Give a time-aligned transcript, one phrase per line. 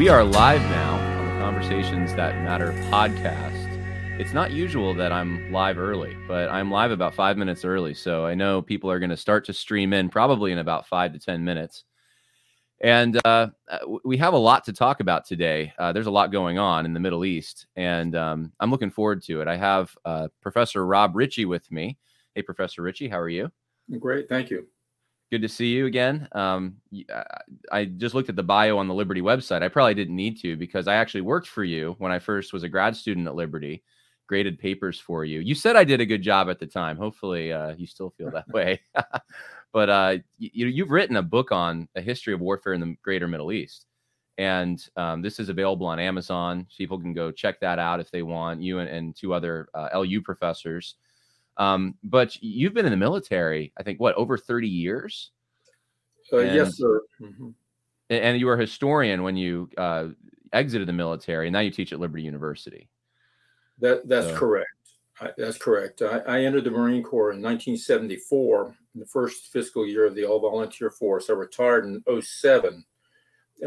[0.00, 4.18] We are live now on the Conversations That Matter podcast.
[4.18, 7.92] It's not usual that I'm live early, but I'm live about five minutes early.
[7.92, 11.12] So I know people are going to start to stream in probably in about five
[11.12, 11.84] to 10 minutes.
[12.80, 13.48] And uh,
[14.02, 15.70] we have a lot to talk about today.
[15.78, 19.22] Uh, there's a lot going on in the Middle East, and um, I'm looking forward
[19.24, 19.48] to it.
[19.48, 21.98] I have uh, Professor Rob Ritchie with me.
[22.34, 23.52] Hey, Professor Ritchie, how are you?
[23.98, 24.66] Great, thank you.
[25.30, 26.26] Good to see you again.
[26.32, 26.78] Um,
[27.70, 29.62] I just looked at the bio on the Liberty website.
[29.62, 32.64] I probably didn't need to because I actually worked for you when I first was
[32.64, 33.84] a grad student at Liberty,
[34.26, 35.38] graded papers for you.
[35.38, 36.96] You said I did a good job at the time.
[36.96, 38.80] Hopefully, uh, you still feel that way.
[39.72, 43.28] but uh, you, you've written a book on a history of warfare in the greater
[43.28, 43.86] Middle East.
[44.36, 46.66] And um, this is available on Amazon.
[46.76, 48.62] People can go check that out if they want.
[48.62, 50.96] You and, and two other uh, LU professors
[51.60, 55.30] um, but you've been in the military, I think, what over thirty years?
[56.32, 57.02] Uh, and, yes, sir.
[57.20, 57.50] Mm-hmm.
[58.08, 60.08] And you were a historian when you uh,
[60.54, 62.88] exited the military, and now you teach at Liberty University.
[63.78, 64.36] That that's so.
[64.36, 64.68] correct.
[65.20, 66.00] I, that's correct.
[66.00, 70.24] I, I, entered the Marine Corps in 1974, in the first fiscal year of the
[70.24, 71.28] All Volunteer Force.
[71.28, 72.82] I retired in 07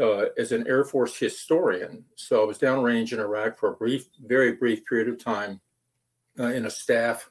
[0.00, 2.04] uh, as an Air Force historian.
[2.16, 5.60] So I was downrange in Iraq for a brief, very brief period of time
[6.40, 7.30] uh, in a staff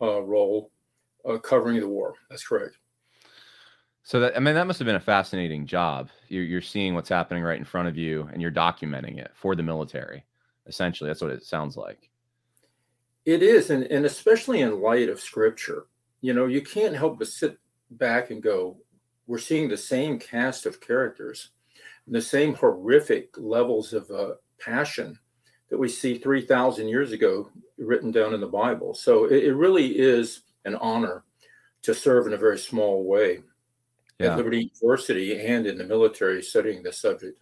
[0.00, 0.70] uh, role
[1.28, 2.14] uh, covering the war.
[2.30, 2.78] That's correct.
[4.02, 6.10] So that I mean that must have been a fascinating job.
[6.28, 9.56] You're, you're seeing what's happening right in front of you, and you're documenting it for
[9.56, 10.24] the military.
[10.66, 12.08] Essentially, that's what it sounds like.
[13.24, 15.86] It is, and, and especially in light of scripture,
[16.20, 17.58] you know, you can't help but sit
[17.90, 18.76] back and go,
[19.26, 21.50] we're seeing the same cast of characters,
[22.06, 25.18] the same horrific levels of uh, passion
[25.70, 28.94] that we see 3,000 years ago written down in the Bible.
[28.94, 31.24] So it, it, really is an honor
[31.82, 33.40] to serve in a very small way
[34.18, 34.32] yeah.
[34.32, 37.38] at Liberty University and in the military studying this subject.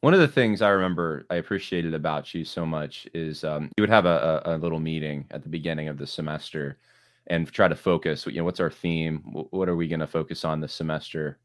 [0.00, 3.82] One of the things I remember I appreciated about you so much is um, you
[3.82, 6.78] would have a, a, a, little meeting at the beginning of the semester
[7.26, 8.26] and try to focus.
[8.26, 9.20] You know, what's our theme?
[9.50, 11.38] What are we going to focus on this semester?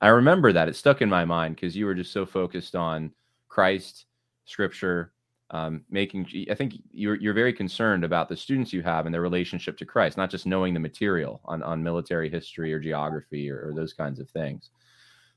[0.00, 3.12] I remember that it stuck in my mind because you were just so focused on
[3.48, 4.06] Christ,
[4.44, 5.12] Scripture,
[5.50, 9.20] um, making i think you're, you're very concerned about the students you have and their
[9.20, 13.68] relationship to christ not just knowing the material on, on military history or geography or,
[13.68, 14.70] or those kinds of things.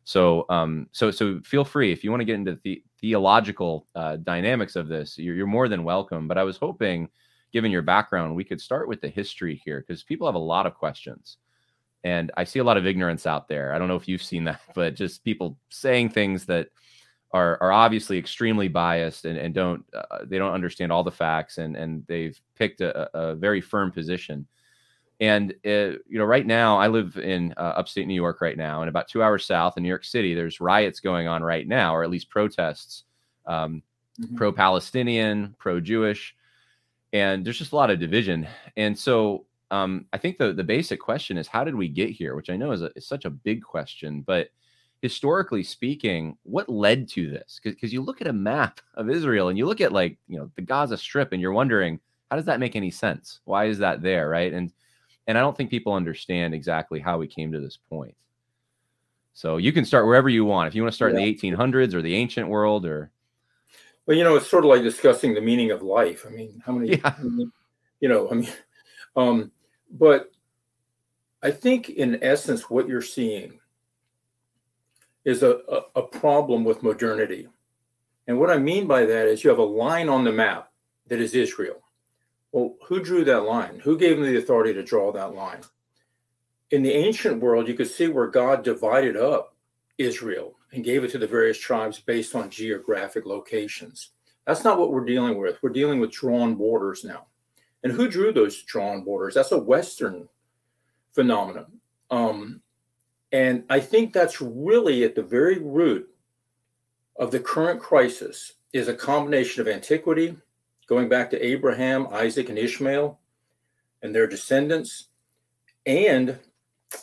[0.06, 4.16] So um, so so feel free if you want to get into the theological uh,
[4.18, 7.08] dynamics of this you're, you're more than welcome but i was hoping
[7.52, 10.66] given your background we could start with the history here because people have a lot
[10.66, 11.38] of questions.
[12.03, 13.74] And i see a lot of ignorance out there.
[13.74, 16.70] I don't know if you've seen that but just people saying things that
[17.31, 21.57] are are obviously extremely biased and, and don't uh, they don't understand all the facts
[21.57, 24.47] and and they've picked a, a very firm position.
[25.22, 28.81] And uh, you know right now i live in uh, upstate new york right now
[28.81, 31.94] and about two hours south in new york city there's riots going on right now
[31.94, 33.03] or at least protests
[33.46, 33.84] um,
[34.17, 34.38] mm-hmm.
[34.38, 36.38] pro-palestinian pro-jewish
[37.11, 38.47] and there's just a lot of division.
[38.78, 42.34] And so um, i think the, the basic question is how did we get here?
[42.35, 44.47] Which i know is, a, is such a big question but
[45.01, 47.59] historically speaking, what led to this?
[47.63, 50.51] Because you look at a map of Israel and you look at like you know
[50.55, 51.99] the Gaza Strip, and you're wondering
[52.29, 53.40] how does that make any sense?
[53.46, 54.53] Why is that there, right?
[54.53, 54.72] And
[55.28, 58.16] and I don't think people understand exactly how we came to this point.
[59.34, 60.67] So you can start wherever you want.
[60.67, 61.19] If you want to start yeah.
[61.19, 63.11] in the 1800s or the ancient world, or
[64.05, 66.25] well, you know, it's sort of like discussing the meaning of life.
[66.28, 67.16] I mean, how many, yeah.
[67.99, 68.49] you know, I mean,
[69.16, 69.51] um,
[69.91, 70.31] but
[71.41, 73.59] I think in essence, what you're seeing
[75.26, 77.48] is a, a, a problem with modernity.
[78.28, 80.72] And what I mean by that is you have a line on the map
[81.08, 81.82] that is Israel.
[82.52, 83.80] Well, who drew that line?
[83.84, 85.62] Who gave them the authority to draw that line?
[86.72, 89.56] in the ancient world, you could see where God divided up
[89.98, 94.12] Israel and gave it to the various tribes based on geographic locations.
[94.46, 95.62] That's not what we're dealing with.
[95.62, 97.26] We're dealing with drawn borders now.
[97.84, 99.34] And who drew those drawn borders?
[99.34, 100.28] That's a Western
[101.14, 101.80] phenomenon.
[102.12, 102.62] Um,
[103.31, 106.09] and I think that's really at the very root
[107.17, 110.35] of the current crisis is a combination of antiquity,
[110.87, 113.20] going back to Abraham, Isaac, and Ishmael
[114.02, 115.09] and their descendants,
[115.85, 116.40] and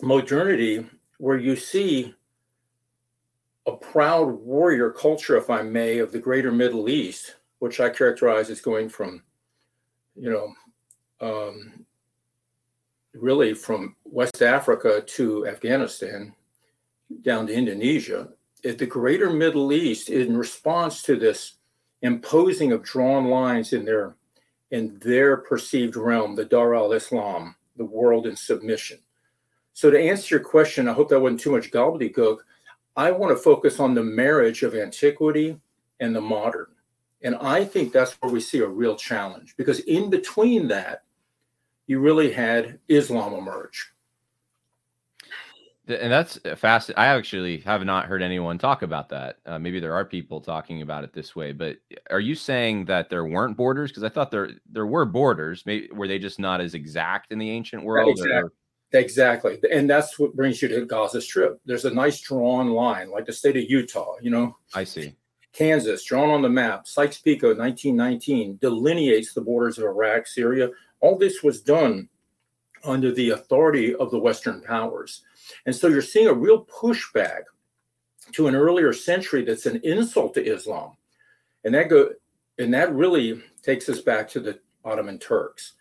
[0.01, 0.87] modernity,
[1.19, 2.15] where you see
[3.67, 8.49] a proud warrior culture, if I may, of the greater Middle East, which I characterize
[8.49, 9.23] as going from,
[10.15, 10.55] you know,
[11.21, 11.86] um,
[13.21, 16.35] really from West Africa to Afghanistan
[17.23, 18.29] down to Indonesia.
[18.65, 21.57] At the greater Middle East, in response to this
[22.03, 24.17] imposing of drawn lines in their
[24.73, 28.99] in their perceived realm, the Dar al Islam, the world in submission.
[29.75, 32.39] So to answer your question, I hope that wasn't too much gobbledygook.
[32.97, 35.61] I want to focus on the marriage of antiquity
[36.01, 36.67] and the modern.
[37.23, 41.05] And I think that's where we see a real challenge because in between that,
[41.87, 43.93] you really had Islam emerge.
[45.89, 46.91] And that's fast.
[46.97, 49.39] I actually have not heard anyone talk about that.
[49.47, 51.77] Uh, maybe there are people talking about it this way, but
[52.11, 53.93] are you saying that there weren't borders?
[53.93, 55.63] Because I thought there there were borders.
[55.65, 58.11] Maybe were they just not as exact in the ancient world?
[58.11, 58.37] Exactly.
[58.37, 58.53] Or?
[58.93, 59.59] Exactly.
[59.71, 61.61] And that's what brings you to Gaza Strip.
[61.65, 64.57] There's a nice drawn line, like the state of Utah, you know?
[64.75, 65.15] I see.
[65.53, 66.87] Kansas, drawn on the map.
[66.87, 70.69] Sykes-Picot, 1919, delineates the borders of Iraq, Syria.
[71.01, 72.09] All this was done
[72.85, 75.23] under the authority of the Western powers.
[75.65, 77.43] And so you're seeing a real pushback
[78.33, 80.93] to an earlier century that's an insult to Islam.
[81.65, 82.11] And that go
[82.59, 85.75] and that really takes us back to the Ottoman Turks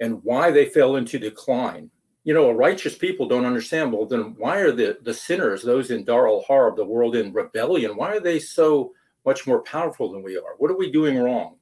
[0.00, 1.90] and why they fell into decline
[2.24, 3.92] you know, a righteous people don't understand.
[3.92, 7.32] Well, then why are the the sinners, those in Dar al Harb, the world in
[7.32, 8.92] rebellion, why are they so
[9.24, 10.54] much more powerful than we are?
[10.58, 11.56] What are we doing wrong?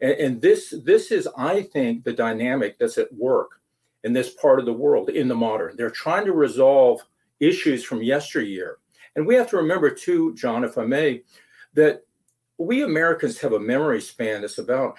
[0.00, 3.60] And, and this this is, I think, the dynamic that's at work
[4.04, 5.76] in this part of the world in the modern.
[5.76, 7.00] They're trying to resolve
[7.40, 8.78] issues from yesteryear,
[9.14, 11.22] and we have to remember too, John, if I may,
[11.74, 12.04] that
[12.58, 14.96] we Americans have a memory span that's about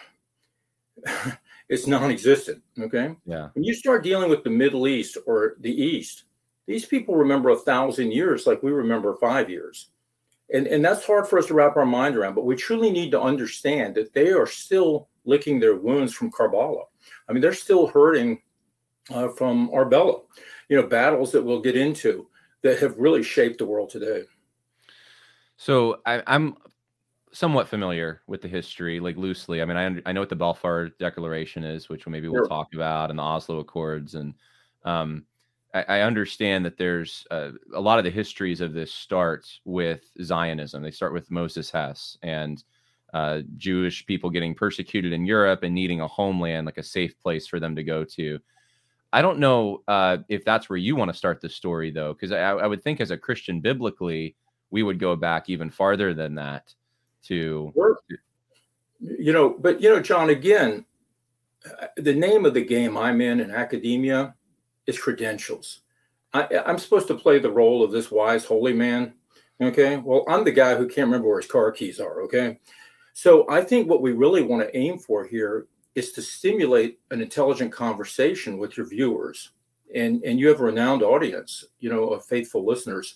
[1.69, 2.61] it's non-existent.
[2.79, 3.15] Okay.
[3.25, 3.49] Yeah.
[3.53, 6.23] When you start dealing with the Middle East or the East,
[6.65, 9.89] these people remember a thousand years like we remember five years.
[10.53, 13.11] And, and that's hard for us to wrap our mind around, but we truly need
[13.11, 16.83] to understand that they are still licking their wounds from Karbala.
[17.27, 18.41] I mean, they're still hurting
[19.09, 20.21] uh, from Arbela,
[20.69, 22.27] you know, battles that we'll get into
[22.63, 24.23] that have really shaped the world today.
[25.57, 26.55] So I, am
[27.31, 29.61] somewhat familiar with the history, like loosely.
[29.61, 32.47] I mean, I I know what the Balfour Declaration is, which maybe we'll sure.
[32.47, 34.33] talk about, and the Oslo Accords, and
[34.83, 35.25] um,
[35.73, 40.81] I, understand that there's uh, a lot of the histories of this starts with Zionism.
[40.81, 42.63] They start with Moses Hess and
[43.13, 47.47] uh, Jewish people getting persecuted in Europe and needing a homeland, like a safe place
[47.47, 48.39] for them to go to.
[49.13, 52.31] I don't know uh, if that's where you want to start the story, though, because
[52.31, 54.35] I, I would think as a Christian biblically,
[54.71, 56.73] we would go back even farther than that
[57.23, 57.73] to
[58.99, 60.85] you know but you know john again
[61.65, 64.33] uh, the name of the game i'm in in academia
[64.87, 65.81] is credentials
[66.33, 69.13] I, i'm supposed to play the role of this wise holy man
[69.61, 72.59] okay well i'm the guy who can't remember where his car keys are okay
[73.13, 77.21] so i think what we really want to aim for here is to stimulate an
[77.21, 79.51] intelligent conversation with your viewers
[79.95, 83.15] and and you have a renowned audience you know of faithful listeners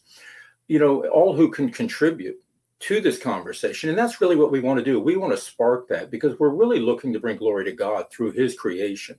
[0.68, 2.38] you know all who can contribute
[2.82, 3.90] to this conversation.
[3.90, 5.00] And that's really what we want to do.
[5.00, 8.32] We want to spark that because we're really looking to bring glory to God through
[8.32, 9.18] his creation.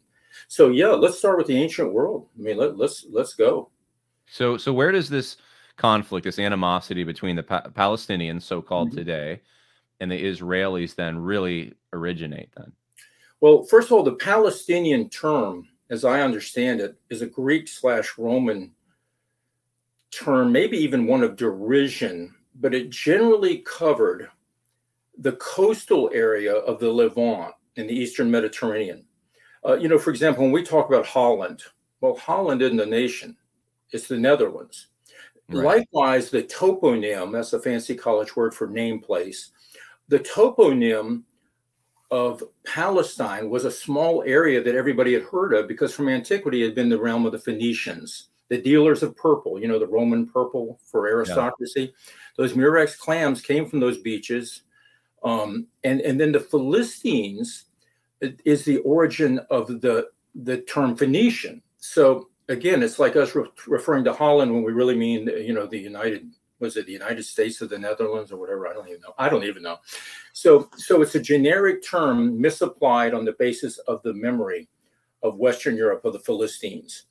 [0.49, 2.29] So yeah, let's start with the ancient world.
[2.39, 3.71] I mean, let, let's let's go.
[4.27, 5.37] So so where does this
[5.77, 8.99] conflict, this animosity between the pa- Palestinians, so-called mm-hmm.
[8.99, 9.41] today,
[10.01, 12.73] and the Israelis then really originate then?
[13.41, 18.17] Well, first of all, the Palestinian term, as I understand it, is a Greek slash
[18.17, 18.73] Roman
[20.11, 24.31] term, maybe even one of derision but it generally covered
[25.19, 29.05] the coastal area of the Levant in the Eastern Mediterranean.
[29.67, 31.63] Uh, you know, for example, when we talk about Holland,
[32.01, 33.37] well, Holland isn't a nation,
[33.93, 34.89] it's the Netherlands.
[35.49, 35.65] Right.
[35.65, 39.51] Likewise, the toponym, that's a fancy college word for name place,
[40.09, 41.23] the toponym
[42.11, 46.67] of Palestine was a small area that everybody had heard of because from antiquity it
[46.67, 50.27] had been the realm of the Phoenicians, the dealers of purple, you know, the Roman
[50.27, 51.81] purple for aristocracy.
[51.81, 52.13] Yeah.
[52.37, 54.63] Those Murex clams came from those beaches.
[55.25, 57.67] Um, and, and then the Philistines
[58.45, 61.63] is the origin of the, the term Phoenician.
[61.79, 65.67] So again, it's like us re- referring to Holland when we really mean, you know,
[65.67, 66.31] the United
[66.63, 68.69] was it the United States or the Netherlands or whatever?
[68.69, 69.15] I don't even know.
[69.19, 69.79] I don't even know.
[70.33, 74.69] So, so it's a generic term misapplied on the basis of the memory
[75.25, 77.05] of Western Europe of the Philistines,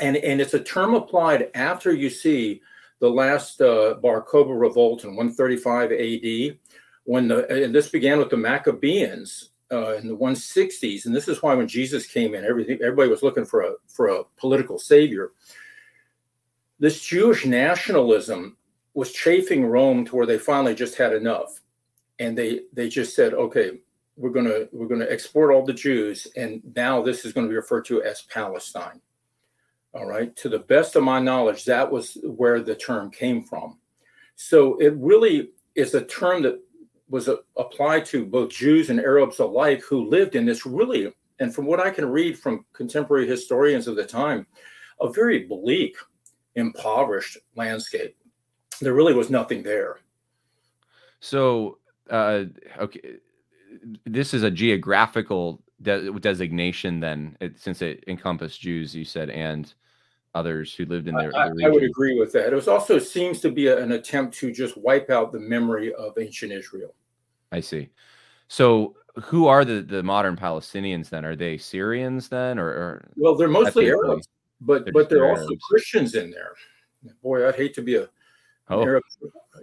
[0.00, 2.60] and and it's a term applied after you see
[2.98, 6.58] the last uh, Bar Kokhba revolt in 135 AD,
[7.04, 11.42] when the and this began with the Maccabees uh, in the 160s, and this is
[11.42, 15.32] why when Jesus came in, everything everybody was looking for a for a political savior.
[16.78, 18.56] This Jewish nationalism
[18.94, 21.60] was chafing Rome to where they finally just had enough,
[22.18, 23.78] and they they just said, okay,
[24.16, 27.56] we're gonna we're gonna export all the Jews, and now this is going to be
[27.56, 29.00] referred to as Palestine.
[29.92, 33.78] All right, to the best of my knowledge, that was where the term came from.
[34.36, 36.60] So it really is a term that
[37.10, 41.54] was a, applied to both Jews and Arabs alike who lived in this really, and
[41.54, 44.46] from what I can read from contemporary historians of the time,
[45.00, 45.96] a very bleak,
[46.54, 48.16] impoverished landscape.
[48.80, 49.98] There really was nothing there.
[51.20, 52.44] So, uh,
[52.78, 53.16] okay,
[54.06, 59.72] this is a geographical de- designation then, it, since it encompassed Jews, you said, and
[60.34, 62.52] others who lived in their, I, I, would agree with that.
[62.52, 65.92] It was also seems to be a, an attempt to just wipe out the memory
[65.94, 66.94] of ancient Israel.
[67.52, 67.90] I see.
[68.48, 71.24] So who are the, the modern Palestinians then?
[71.24, 74.28] Are they Syrians then, or, or well, they're mostly Arabs,
[74.60, 76.52] but they're but there are also Christians in there.
[77.22, 78.08] Boy, I'd hate to be a
[78.68, 78.82] oh.
[78.82, 79.02] Arab,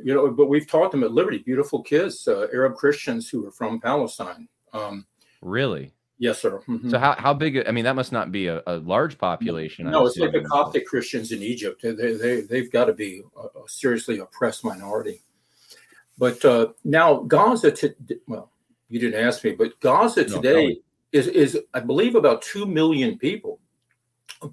[0.04, 3.52] you know, but we've taught them at Liberty, beautiful kids, uh, Arab Christians who are
[3.52, 4.48] from Palestine.
[4.74, 5.06] Um,
[5.42, 5.94] really?
[6.20, 6.62] Yes, sir.
[6.68, 6.90] Mm-hmm.
[6.90, 7.68] So how, how big?
[7.68, 9.90] I mean, that must not be a, a large population.
[9.90, 11.82] No, it's like the Coptic Christians in Egypt.
[11.84, 15.22] They they they've got to be a, a seriously oppressed minority.
[16.18, 17.96] But uh, now Gaza, to,
[18.28, 18.52] well,
[18.90, 20.80] you didn't ask me, but Gaza today
[21.12, 23.60] is is I believe about two million people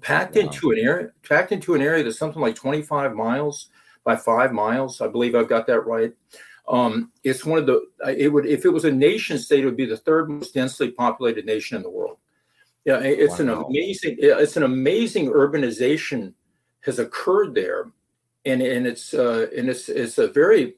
[0.01, 0.41] packed wow.
[0.41, 3.69] into an area packed into an area that's something like 25 miles
[4.03, 5.01] by five miles.
[5.01, 6.13] I believe I've got that right.
[6.67, 7.81] Um, it's one of the
[8.17, 10.91] it would if it was a nation state, it would be the third most densely
[10.91, 12.17] populated nation in the world.
[12.85, 13.45] Yeah, it's wow.
[13.45, 16.33] an amazing it's an amazing urbanization
[16.81, 17.91] has occurred there,
[18.45, 20.75] and and it's uh, and it's it's a very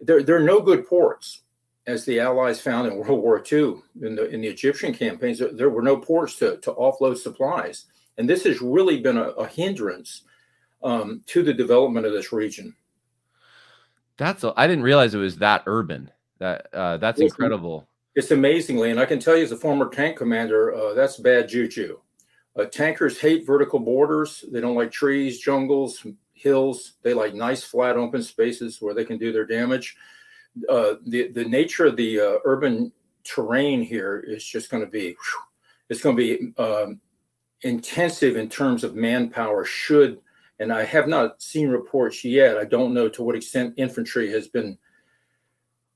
[0.00, 1.42] there there are no good ports
[1.86, 5.38] as the Allies found in World War II in the in the Egyptian campaigns.
[5.38, 7.86] There, there were no ports to to offload supplies,
[8.16, 10.22] and this has really been a, a hindrance
[10.82, 12.74] um, to the development of this region.
[14.16, 16.10] That's I didn't realize it was that urban.
[16.38, 17.88] That uh, that's it's, incredible.
[18.14, 21.48] It's amazingly, and I can tell you as a former tank commander, uh, that's bad
[21.48, 21.98] juju.
[22.58, 24.44] Uh, tankers hate vertical borders.
[24.50, 26.04] They don't like trees, jungles,
[26.38, 26.94] hills.
[27.02, 29.96] They like nice, flat, open spaces where they can do their damage.
[30.68, 32.92] Uh, the the nature of the uh, urban
[33.24, 35.16] terrain here is just going to be,
[35.88, 37.00] it's going to be um,
[37.62, 39.64] intensive in terms of manpower.
[39.64, 40.20] Should
[40.58, 42.56] and I have not seen reports yet.
[42.56, 44.76] I don't know to what extent infantry has been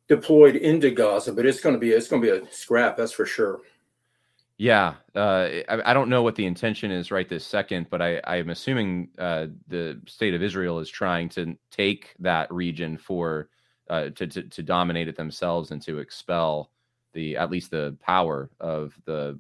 [0.09, 3.13] deployed into Gaza, but it's going to be it's going to be a scrap, that's
[3.13, 3.61] for sure.
[4.63, 8.21] Yeah, uh, I, I, don't know what the intention is right this second, but I,
[8.23, 13.49] I'm assuming uh, the state of Israel is trying to take that region for
[13.91, 16.71] uh, to, to, to dominate it themselves and to expel
[17.13, 19.37] the at least the power of the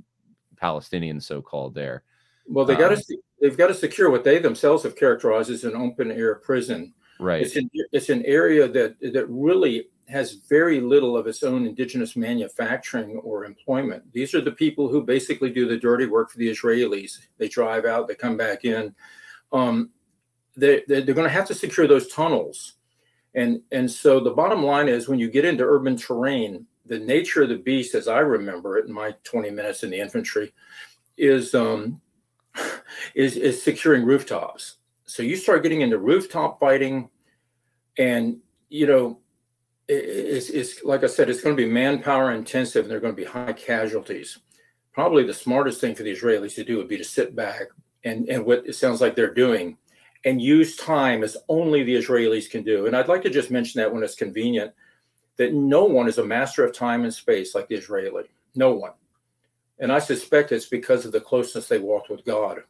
[0.60, 2.02] Palestinians, so called there.
[2.48, 3.02] Well, they got to um,
[3.40, 6.94] they've got to secure what they themselves have characterized as an open air prison.
[7.20, 7.42] Right.
[7.42, 12.16] It's an it's an area that that really has very little of its own indigenous
[12.16, 14.04] manufacturing or employment.
[14.12, 17.18] These are the people who basically do the dirty work for the Israelis.
[17.38, 18.94] They drive out, they come back in.
[19.52, 19.90] Um,
[20.56, 22.74] they, they're going to have to secure those tunnels.
[23.34, 27.42] And, and so the bottom line is when you get into urban terrain, the nature
[27.42, 30.52] of the beast, as I remember it in my 20 minutes in the infantry,
[31.16, 32.00] is um,
[33.14, 34.76] is is securing rooftops.
[35.04, 37.08] So you start getting into rooftop fighting,
[37.98, 38.38] and
[38.68, 39.18] you know,
[39.92, 43.14] it's, it's like I said, it's going to be manpower intensive, and there are going
[43.14, 44.38] to be high casualties.
[44.92, 47.68] Probably the smartest thing for the Israelis to do would be to sit back
[48.04, 49.76] and and what it sounds like they're doing,
[50.24, 52.86] and use time as only the Israelis can do.
[52.86, 54.72] And I'd like to just mention that when it's convenient,
[55.36, 58.24] that no one is a master of time and space like the Israeli.
[58.54, 58.92] No one.
[59.78, 62.62] And I suspect it's because of the closeness they walked with God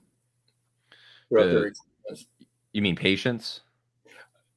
[1.28, 2.26] throughout the, their existence.
[2.72, 3.60] You mean patience?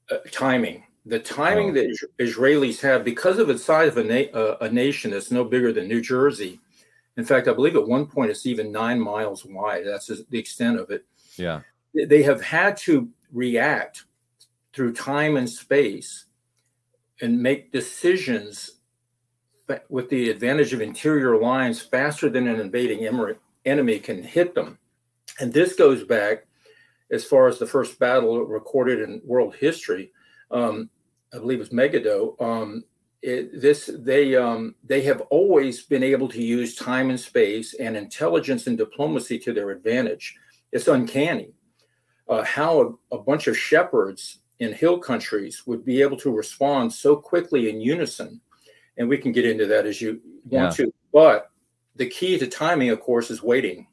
[0.10, 0.84] Uh, timing.
[1.05, 1.74] The timing oh.
[1.74, 5.43] that Israelis have, because of the size of a, na- uh, a nation that's no
[5.43, 6.59] bigger than New Jersey.
[7.17, 9.83] In fact, I believe at one point it's even nine miles wide.
[9.85, 11.05] That's the extent of it.
[11.38, 11.62] Yeah.
[11.93, 14.05] They have had to react
[14.74, 16.25] through time and space
[17.21, 18.71] and make decisions
[19.89, 23.07] with the advantage of interior lines faster than an invading
[23.65, 24.77] enemy can hit them.
[25.39, 26.45] And this goes back
[27.12, 30.12] as far as the first battle recorded in world history.
[30.51, 30.89] Um,
[31.34, 32.36] I believe it's Megiddo.
[32.39, 32.84] Um,
[33.22, 37.98] it, this they um, they have always been able to use time and space and
[37.98, 40.36] intelligence and diplomacy to their advantage.
[40.72, 41.53] It's uncanny
[42.27, 46.91] uh, how a, a, bunch of shepherds in hill countries would be able to respond
[46.91, 48.41] so quickly in unison.
[48.98, 50.86] And we can get into that as you want yeah.
[50.86, 50.94] to.
[51.12, 51.51] But
[51.96, 53.88] the key to timing, of course, is waiting.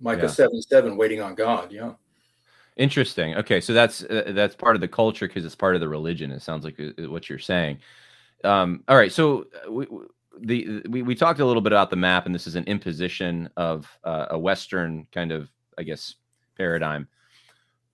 [0.00, 0.28] Micah yeah.
[0.28, 1.72] 7 7, waiting on God.
[1.72, 1.92] Yeah.
[2.78, 3.34] Interesting.
[3.34, 6.30] Okay, so that's uh, that's part of the culture because it's part of the religion.
[6.30, 7.78] It sounds like uh, what you're saying.
[8.44, 9.86] Um, all right, so uh, we,
[10.40, 13.50] the we, we talked a little bit about the map, and this is an imposition
[13.56, 16.14] of uh, a Western kind of, I guess,
[16.56, 17.08] paradigm.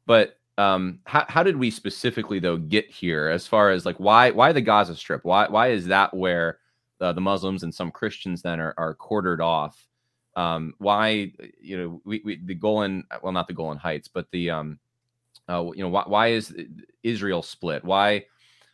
[0.04, 3.28] But um, how how did we specifically though get here?
[3.28, 5.24] As far as like why why the Gaza Strip?
[5.24, 6.58] Why why is that where
[7.00, 9.82] uh, the Muslims and some Christians then are are quartered off?
[10.36, 14.50] Um, why you know we, we, the Golan well not the Golan Heights but the
[14.50, 14.78] um,
[15.48, 16.54] uh, you know why, why is
[17.02, 17.84] Israel split?
[17.84, 18.24] Why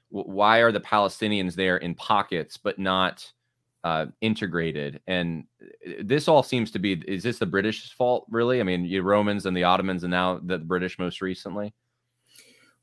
[0.08, 3.30] why are the Palestinians there in pockets but not
[3.84, 5.00] uh, integrated?
[5.06, 8.60] And uh, this all seems to be is this the British fault really?
[8.60, 11.74] I mean you Romans and the Ottomans and now the British most recently?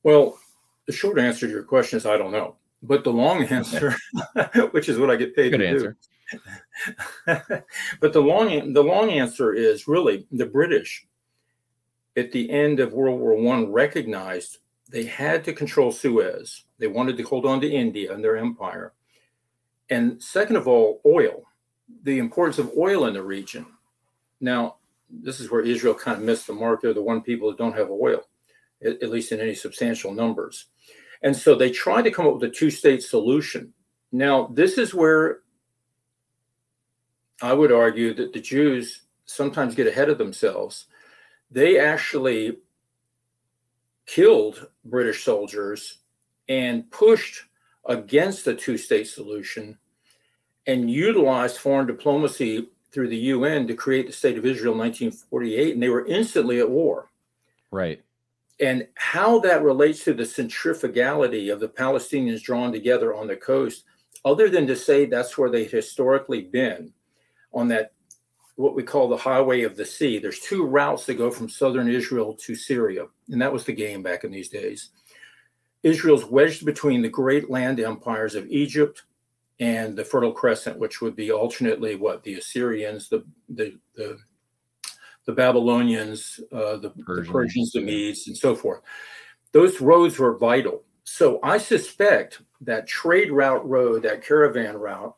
[0.04, 0.38] Well
[0.86, 3.96] the short answer to your question is I don't know but the long answer
[4.72, 5.92] which is what I get paid Good to answer.
[5.94, 5.98] do
[7.26, 11.08] but the long the long answer is really the British
[12.18, 14.58] at the end of World War One recognized
[14.90, 16.64] they had to control Suez.
[16.80, 18.94] They wanted to hold on to India and their empire.
[19.90, 21.44] And second of all, oil,
[22.04, 23.66] the importance of oil in the region.
[24.40, 24.78] Now,
[25.10, 26.82] this is where Israel kind of missed the mark.
[26.82, 28.22] They're the one people that don't have oil,
[28.86, 30.66] at, at least in any substantial numbers.
[31.22, 33.74] And so they tried to come up with a two state solution.
[34.12, 35.40] Now, this is where
[37.42, 40.86] I would argue that the Jews sometimes get ahead of themselves.
[41.52, 42.58] They actually
[44.06, 46.00] killed British soldiers
[46.50, 47.44] and pushed
[47.86, 49.78] against the two state solution
[50.66, 55.74] and utilized foreign diplomacy through the UN to create the state of Israel in 1948.
[55.74, 57.10] And they were instantly at war.
[57.72, 58.02] Right.
[58.60, 63.84] And how that relates to the centrifugality of the Palestinians drawn together on the coast,
[64.26, 66.92] other than to say that's where they've historically been,
[67.58, 67.94] on that
[68.56, 70.20] what we call the highway of the sea.
[70.20, 74.02] There's two routes that go from southern Israel to Syria, and that was the game
[74.02, 74.90] back in these days.
[75.84, 79.04] Israel's wedged between the great land empires of Egypt
[79.60, 84.18] and the Fertile Crescent, which would be alternately what the Assyrians, the the the,
[85.26, 87.28] the Babylonians, uh, the, Persians.
[87.28, 88.82] the Persians, the Medes, and so forth.
[89.52, 90.84] Those roads were vital.
[91.04, 95.16] So I suspect that trade route road, that caravan route,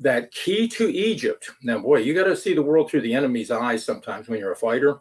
[0.00, 1.50] that key to Egypt.
[1.62, 4.52] Now, boy, you got to see the world through the enemy's eyes sometimes when you're
[4.52, 5.00] a fighter.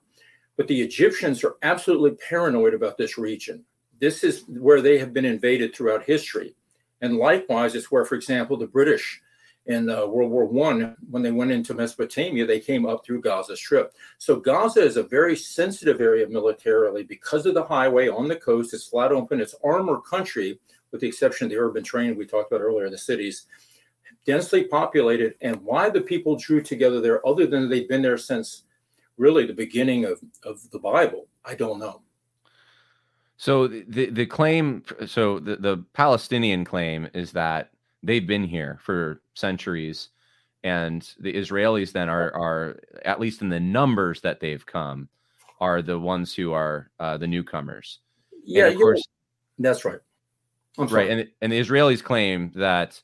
[0.57, 3.63] But the Egyptians are absolutely paranoid about this region.
[3.99, 6.53] This is where they have been invaded throughout history.
[7.01, 9.21] And likewise, it's where, for example, the British
[9.67, 13.55] in uh, World War One, when they went into Mesopotamia, they came up through Gaza
[13.55, 13.93] Strip.
[14.17, 18.73] So Gaza is a very sensitive area militarily because of the highway on the coast.
[18.73, 19.39] It's flat open.
[19.39, 20.59] It's armor country,
[20.91, 23.45] with the exception of the urban terrain we talked about earlier, in the cities
[24.29, 28.65] densely populated, and why the people drew together there, other than they've been there since
[29.17, 32.03] really the beginning of, of the Bible, I don't know.
[33.37, 37.71] So the the claim, so the, the Palestinian claim is that
[38.03, 40.09] they've been here for centuries,
[40.63, 45.09] and the Israelis then are are at least in the numbers that they've come,
[45.59, 47.99] are the ones who are uh, the newcomers.
[48.43, 49.01] Yeah, of course,
[49.57, 50.01] that's right.
[50.77, 53.01] Right, and and the Israelis claim that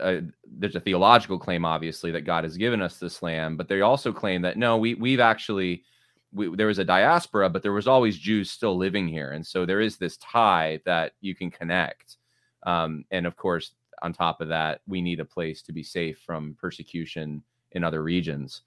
[0.00, 3.80] uh, there's a theological claim, obviously, that God has given us this land, but they
[3.80, 5.84] also claim that no, we we've actually
[6.32, 9.64] we, there was a diaspora, but there was always Jews still living here, and so
[9.66, 12.16] there is this tie that you can connect.
[12.64, 13.72] Um, and of course,
[14.02, 18.02] on top of that, we need a place to be safe from persecution in other
[18.02, 18.62] regions.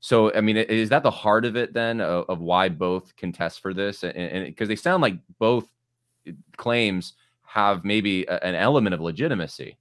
[0.00, 3.60] So, I mean, is that the heart of it then of, of why both contest
[3.60, 4.04] for this?
[4.04, 5.66] And because they sound like both
[6.56, 9.78] claims have maybe a, an element of legitimacy.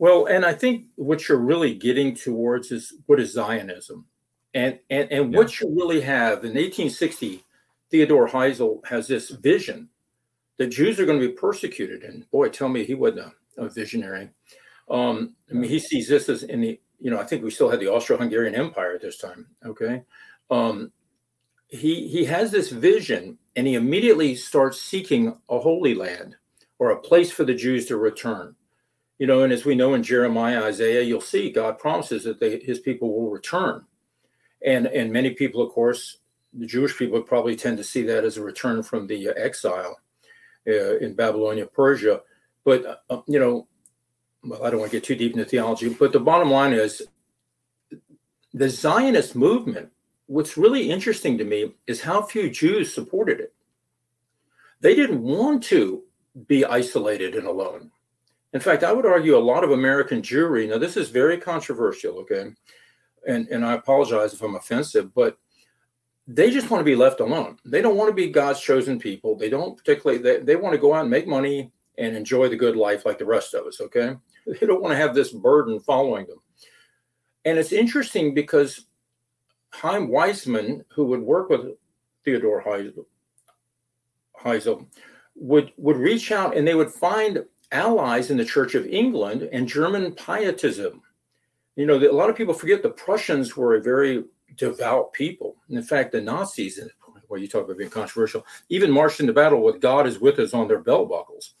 [0.00, 4.06] Well, and I think what you're really getting towards is what is Zionism,
[4.54, 5.38] and and and yeah.
[5.38, 7.44] what you really have in 1860,
[7.90, 9.90] Theodore Herzl has this vision
[10.56, 13.68] that Jews are going to be persecuted, and boy, tell me he wasn't a, a
[13.68, 14.30] visionary.
[14.88, 17.68] Um, I mean, he sees this as in the you know I think we still
[17.68, 19.48] had the Austro-Hungarian Empire at this time.
[19.66, 20.02] Okay,
[20.50, 20.92] um,
[21.68, 26.36] he he has this vision, and he immediately starts seeking a holy land
[26.78, 28.56] or a place for the Jews to return
[29.20, 32.58] you know, and as we know in Jeremiah, Isaiah, you'll see God promises that they,
[32.58, 33.84] his people will return.
[34.64, 36.16] And, and many people, of course,
[36.54, 40.00] the Jewish people probably tend to see that as a return from the uh, exile
[40.66, 42.22] uh, in Babylonia, Persia.
[42.64, 43.68] But, uh, you know,
[44.42, 47.02] well, I don't want to get too deep into theology, but the bottom line is
[48.54, 49.90] the Zionist movement.
[50.28, 53.52] What's really interesting to me is how few Jews supported it.
[54.80, 56.04] They didn't want to
[56.46, 57.90] be isolated and alone.
[58.52, 62.18] In fact, I would argue a lot of American Jewry, now this is very controversial,
[62.18, 62.52] okay?
[63.26, 65.38] And, and I apologize if I'm offensive, but
[66.26, 67.58] they just want to be left alone.
[67.64, 69.36] They don't want to be God's chosen people.
[69.36, 72.56] They don't particularly, they, they want to go out and make money and enjoy the
[72.56, 74.16] good life like the rest of us, okay?
[74.46, 76.38] They don't want to have this burden following them.
[77.44, 78.86] And it's interesting because
[79.72, 81.76] Chaim Weizmann, who would work with
[82.24, 83.02] Theodore Herzl,
[84.34, 84.86] Herzl
[85.36, 89.68] would, would reach out and they would find allies in the Church of England and
[89.68, 91.02] German pietism.
[91.76, 94.24] You know, a lot of people forget the Prussians were a very
[94.56, 95.56] devout people.
[95.68, 96.80] And in fact, the Nazis,
[97.28, 100.52] where you talk about being controversial, even marched into battle with God is with us
[100.52, 101.54] on their belt buckles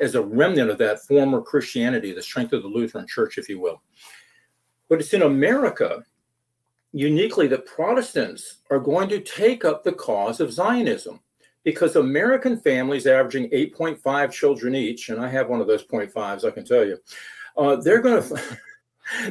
[0.00, 3.60] as a remnant of that former Christianity, the strength of the Lutheran Church, if you
[3.60, 3.82] will.
[4.88, 6.02] But it's in America,
[6.92, 11.20] uniquely, that Protestants are going to take up the cause of Zionism
[11.64, 16.50] because American families averaging 8.5 children each, and I have one of those 0.5s, I
[16.50, 16.98] can tell you,
[17.56, 18.58] uh, they're going to.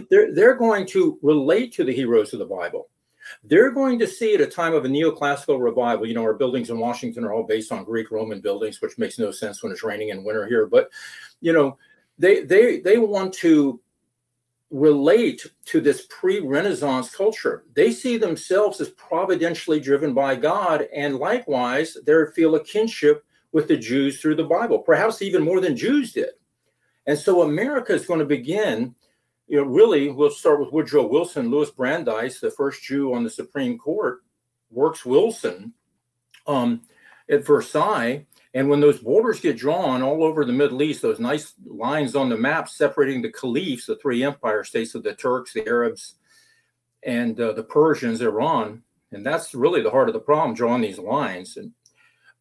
[0.10, 2.90] they're, they're going to relate to the heroes of the Bible.
[3.44, 6.70] They're going to see at a time of a neoclassical revival, you know, our buildings
[6.70, 9.84] in Washington are all based on Greek Roman buildings, which makes no sense when it's
[9.84, 10.66] raining in winter here.
[10.66, 10.90] But,
[11.40, 11.78] you know,
[12.20, 13.80] they they they want to
[14.74, 17.64] relate to this pre-Renaissance culture.
[17.76, 23.68] They see themselves as providentially driven by God, and likewise, they feel a kinship with
[23.68, 26.32] the Jews through the Bible, perhaps even more than Jews did.
[27.06, 28.96] And so America is going to begin
[29.48, 31.52] you know, really, we'll start with Woodrow Wilson.
[31.52, 34.24] Louis Brandeis, the first Jew on the Supreme Court,
[34.72, 35.74] works Wilson
[36.48, 36.82] um,
[37.30, 38.26] at Versailles.
[38.54, 42.30] And when those borders get drawn all over the Middle East, those nice lines on
[42.30, 46.16] the map separating the caliphs, the three empire states of the Turks, the Arabs,
[47.04, 51.00] and uh, the Persians, Iran, and that's really the heart of the problem, drawing these
[51.00, 51.58] lines.
[51.58, 51.72] And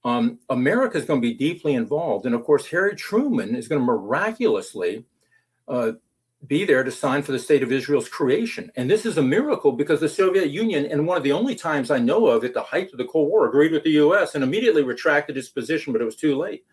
[0.05, 2.27] um, America is going to be deeply involved.
[2.27, 5.05] And of course, Harry Truman is going to miraculously
[5.69, 5.93] uh,
[6.47, 8.71] be there to sign for the state of Israel's creation.
[8.75, 11.91] And this is a miracle because the Soviet Union, and one of the only times
[11.91, 14.43] I know of at the height of the Cold War, agreed with the US and
[14.43, 16.65] immediately retracted its position, but it was too late.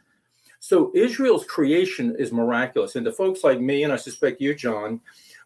[0.60, 2.96] So Israel's creation is miraculous.
[2.96, 5.02] And to folks like me, and I suspect you, John,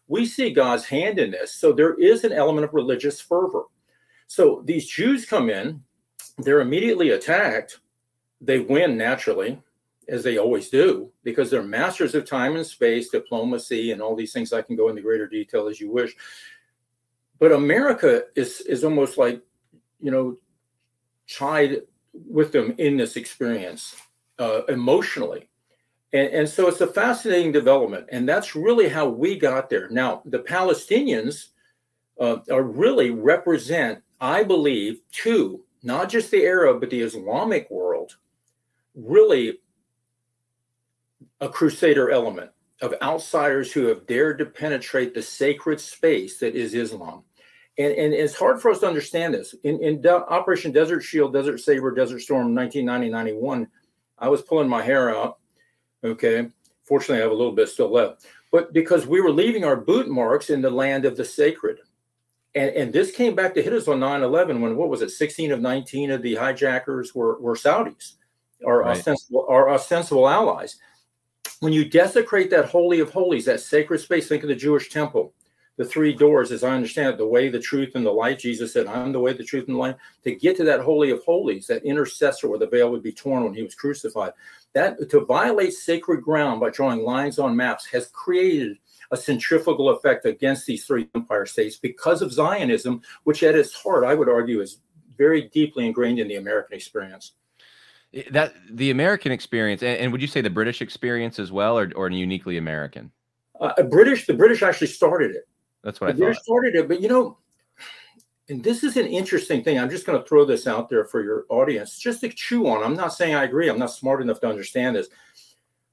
[0.08, 1.54] we see God's hand in this.
[1.54, 3.64] So there is an element of religious fervor.
[4.26, 5.82] So these Jews come in,
[6.38, 7.80] they're immediately attacked.
[8.40, 9.62] They win naturally
[10.08, 14.32] as they always do, because they're masters of time and space, diplomacy, and all these
[14.32, 14.52] things.
[14.52, 16.14] I can go into greater detail as you wish.
[17.38, 19.42] But America is is almost like,
[20.00, 20.36] you know,
[21.28, 23.96] tied with them in this experience
[24.38, 25.48] uh, emotionally.
[26.12, 28.06] And, and so it's a fascinating development.
[28.12, 29.88] And that's really how we got there.
[29.90, 31.48] Now, the Palestinians
[32.20, 38.16] uh, are really represent, I believe, to not just the Arab, but the Islamic world,
[38.94, 39.58] really
[41.40, 46.74] a crusader element of outsiders who have dared to penetrate the sacred space that is
[46.74, 47.22] Islam.
[47.78, 49.54] And, and it's hard for us to understand this.
[49.64, 53.68] In, in De- Operation Desert Shield, Desert Saber, Desert Storm 1990 91,
[54.18, 55.38] I was pulling my hair out.
[56.04, 56.48] Okay.
[56.84, 58.26] Fortunately, I have a little bit still left.
[58.52, 61.78] But because we were leaving our boot marks in the land of the sacred.
[62.54, 65.10] And, and this came back to hit us on 9 11 when, what was it,
[65.10, 68.12] 16 of 19 of the hijackers were, were Saudis,
[68.64, 68.96] our, right.
[68.96, 70.78] ostensible, our ostensible allies
[71.64, 75.32] when you desecrate that holy of holies, that sacred space, think of the Jewish temple,
[75.78, 78.38] the three doors, as I understand it, the way, the truth, and the light.
[78.38, 79.96] Jesus said, I'm the way, the truth, and the light.
[80.24, 83.44] To get to that holy of holies, that intercessor where the veil would be torn
[83.44, 84.32] when he was crucified,
[84.74, 88.76] that to violate sacred ground by drawing lines on maps has created
[89.10, 94.04] a centrifugal effect against these three empire states because of Zionism, which at its heart,
[94.04, 94.80] I would argue, is
[95.16, 97.32] very deeply ingrained in the American experience
[98.30, 101.90] that the American experience, and, and, would you say the British experience as well, or,
[101.96, 103.10] or uniquely American?
[103.60, 105.48] Uh, British, the British actually started it.
[105.82, 106.44] That's what the I British thought.
[106.44, 107.38] started it, but you know,
[108.48, 109.78] and this is an interesting thing.
[109.78, 112.82] I'm just going to throw this out there for your audience, just to chew on.
[112.82, 113.68] I'm not saying I agree.
[113.68, 115.08] I'm not smart enough to understand this,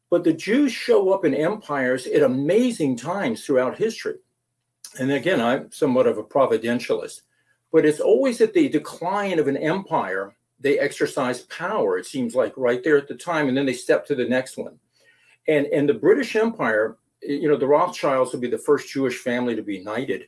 [0.10, 4.16] but the Jews show up in empires at amazing times throughout history.
[5.00, 7.22] And again, I'm somewhat of a providentialist,
[7.72, 12.54] but it's always at the decline of an empire they exercise power, it seems like
[12.56, 14.80] right there at the time, and then they step to the next one.
[15.48, 19.56] And, and the British Empire you know, the Rothschilds will be the first Jewish family
[19.56, 20.28] to be knighted.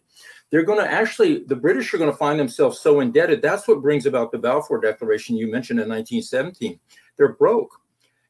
[0.50, 3.42] They're going to actually, the British are going to find themselves so indebted.
[3.42, 6.80] That's what brings about the Balfour Declaration you mentioned in 1917.
[7.18, 7.80] They're broke.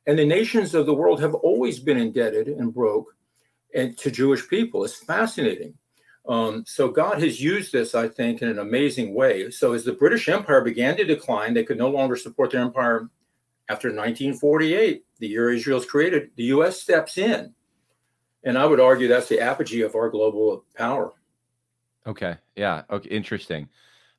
[0.07, 3.15] And the nations of the world have always been indebted and broke
[3.75, 4.85] and to Jewish people.
[4.85, 5.73] It's fascinating.
[6.27, 9.49] Um, so God has used this, I think, in an amazing way.
[9.51, 13.09] So as the British Empire began to decline, they could no longer support their empire
[13.69, 16.31] after 1948, the year Israel's created.
[16.35, 16.81] The U.S.
[16.81, 17.53] steps in,
[18.43, 21.13] and I would argue that's the apogee of our global power.
[22.05, 22.35] Okay.
[22.55, 22.83] Yeah.
[22.89, 23.09] Okay.
[23.09, 23.69] Interesting.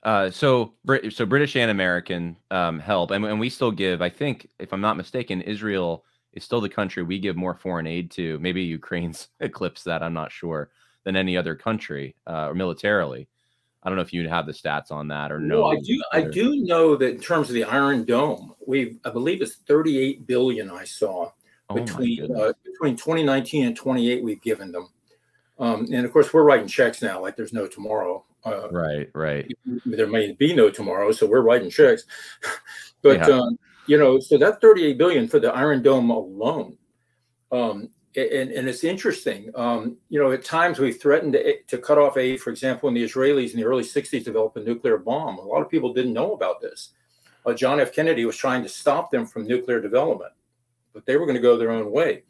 [0.02, 0.74] Uh, so,
[1.10, 4.02] so British and American um, help, and, and we still give.
[4.02, 7.86] I think, if I'm not mistaken, Israel is still the country we give more foreign
[7.86, 8.38] aid to.
[8.38, 10.02] Maybe Ukraine's eclipsed that.
[10.02, 10.70] I'm not sure
[11.04, 13.28] than any other country uh, or militarily.
[13.82, 15.66] I don't know if you have the stats on that or no.
[15.66, 16.02] I do.
[16.12, 20.26] I do know that in terms of the Iron Dome, we I believe it's 38
[20.26, 20.70] billion.
[20.70, 21.30] I saw
[21.68, 24.88] oh between uh, between 2019 and 28, we've given them.
[25.58, 28.24] Um, and of course, we're writing checks now, like there's no tomorrow.
[28.44, 29.50] Uh, right, right.
[29.86, 32.04] There may be no tomorrow, so we're writing checks.
[33.02, 33.36] but yeah.
[33.36, 36.76] um, you know, so that 38 billion for the Iron Dome alone.
[37.52, 39.50] Um, and, and it's interesting.
[39.55, 42.40] Um, you know, at times we threatened to, to, cut off aid.
[42.40, 45.62] For example, when the Israelis in the early 60s developed a nuclear bomb, a lot
[45.62, 46.90] of people didn't know about this.
[47.44, 47.92] Uh, John F.
[47.92, 50.33] Kennedy was trying to stop them from nuclear development,
[50.92, 52.22] but they were going to go their own way.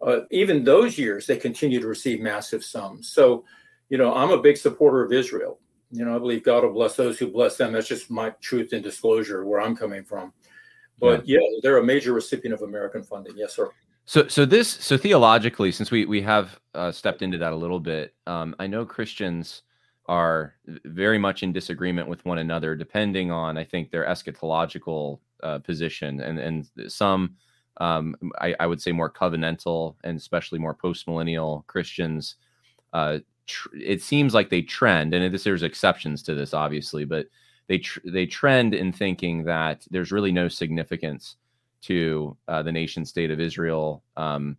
[0.00, 3.08] Uh, even those years, they continued to receive massive sums.
[3.08, 3.44] So,
[3.88, 5.58] you know, I'm a big supporter of Israel.
[5.90, 7.72] You know, I believe God will bless those who bless them.
[7.72, 10.32] That's just my truth and disclosure where I'm coming from.
[11.00, 13.34] But yeah, yeah they're a major recipient of American funding.
[13.36, 13.70] Yes, sir.
[14.08, 17.78] So, so this, so theologically, since we we have uh, stepped into that a little
[17.78, 19.64] bit, um, I know Christians
[20.06, 25.58] are very much in disagreement with one another, depending on, I think, their eschatological uh,
[25.58, 27.36] position, and and some,
[27.82, 32.36] um, I, I, would say, more covenantal and especially more postmillennial Christians.
[32.94, 37.26] Uh, tr- it seems like they trend, and this, there's exceptions to this, obviously, but
[37.66, 41.36] they tr- they trend in thinking that there's really no significance
[41.82, 44.02] to uh, the nation state of Israel.
[44.16, 44.56] Um,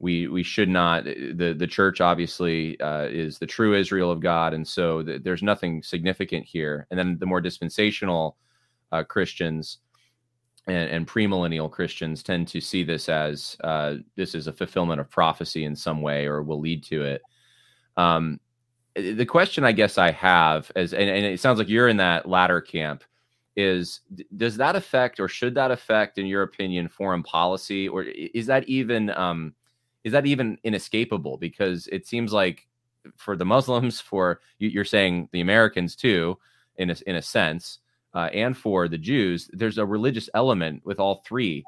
[0.00, 4.54] we we should not the the church obviously uh, is the true Israel of God,
[4.54, 6.86] and so th- there's nothing significant here.
[6.90, 8.36] And then the more dispensational
[8.92, 9.78] uh, Christians
[10.66, 15.10] and, and, premillennial Christians tend to see this as uh, this is a fulfillment of
[15.10, 17.22] prophecy in some way, or will lead to it.
[17.96, 18.38] Um,
[18.94, 22.28] the question I guess I have is, and, and it sounds like you're in that
[22.28, 23.04] latter camp
[23.58, 24.00] is
[24.36, 27.88] does that affect or should that affect in your opinion foreign policy?
[27.88, 29.54] Or is that even um
[30.04, 31.36] is that even inescapable?
[31.36, 32.66] Because it seems like
[33.16, 36.36] for the muslims for you're saying the americans too
[36.76, 37.78] in a, in a sense
[38.12, 41.64] uh, and for the jews there's a religious element with all three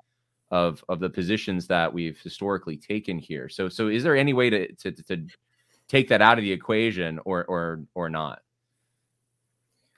[0.50, 3.48] of of the positions that we've historically taken here.
[3.48, 5.26] So so is there any way to to, to
[5.88, 8.42] take that out of the equation or or or not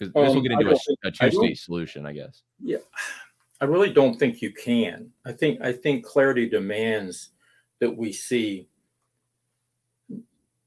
[0.09, 2.43] because this um, will get into a, a two-state solution, I guess.
[2.61, 2.79] Yeah,
[3.61, 5.11] I really don't think you can.
[5.25, 7.31] I think I think clarity demands
[7.81, 8.69] that we see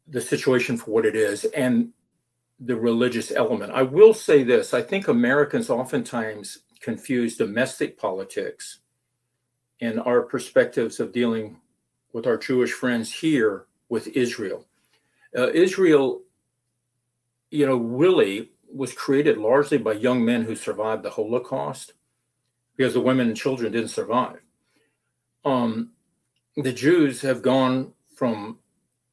[0.07, 1.89] the situation for what it is and
[2.59, 3.71] the religious element.
[3.71, 8.79] I will say this: I think Americans oftentimes confuse domestic politics
[9.81, 11.57] and our perspectives of dealing
[12.13, 14.65] with our Jewish friends here with Israel.
[15.37, 16.21] Uh, Israel,
[17.51, 21.93] you know, really was created largely by young men who survived the Holocaust
[22.75, 24.39] because the women and children didn't survive.
[25.43, 25.91] Um,
[26.57, 28.59] the Jews have gone from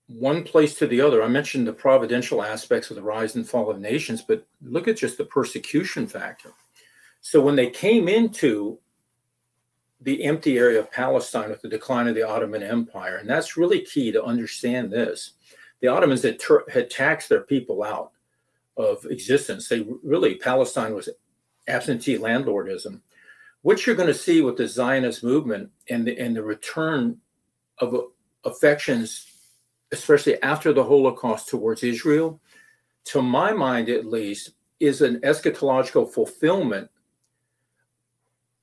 [0.08, 1.22] one place to the other.
[1.22, 4.96] I mentioned the providential aspects of the rise and fall of nations, but look at
[4.96, 6.52] just the persecution factor.
[7.20, 8.78] So when they came into
[10.02, 13.80] the empty area of Palestine with the decline of the Ottoman Empire, and that's really
[13.80, 15.32] key to understand this.
[15.80, 18.12] The Ottomans had, ter- had taxed their people out
[18.76, 19.68] of existence.
[19.68, 21.08] They really Palestine was
[21.68, 23.00] absentee landlordism.
[23.62, 27.18] What you're going to see with the Zionist movement and the, and the return
[27.78, 27.94] of
[28.44, 29.26] affections,
[29.92, 32.40] especially after the Holocaust, towards Israel,
[33.04, 36.90] to my mind at least, is an eschatological fulfillment,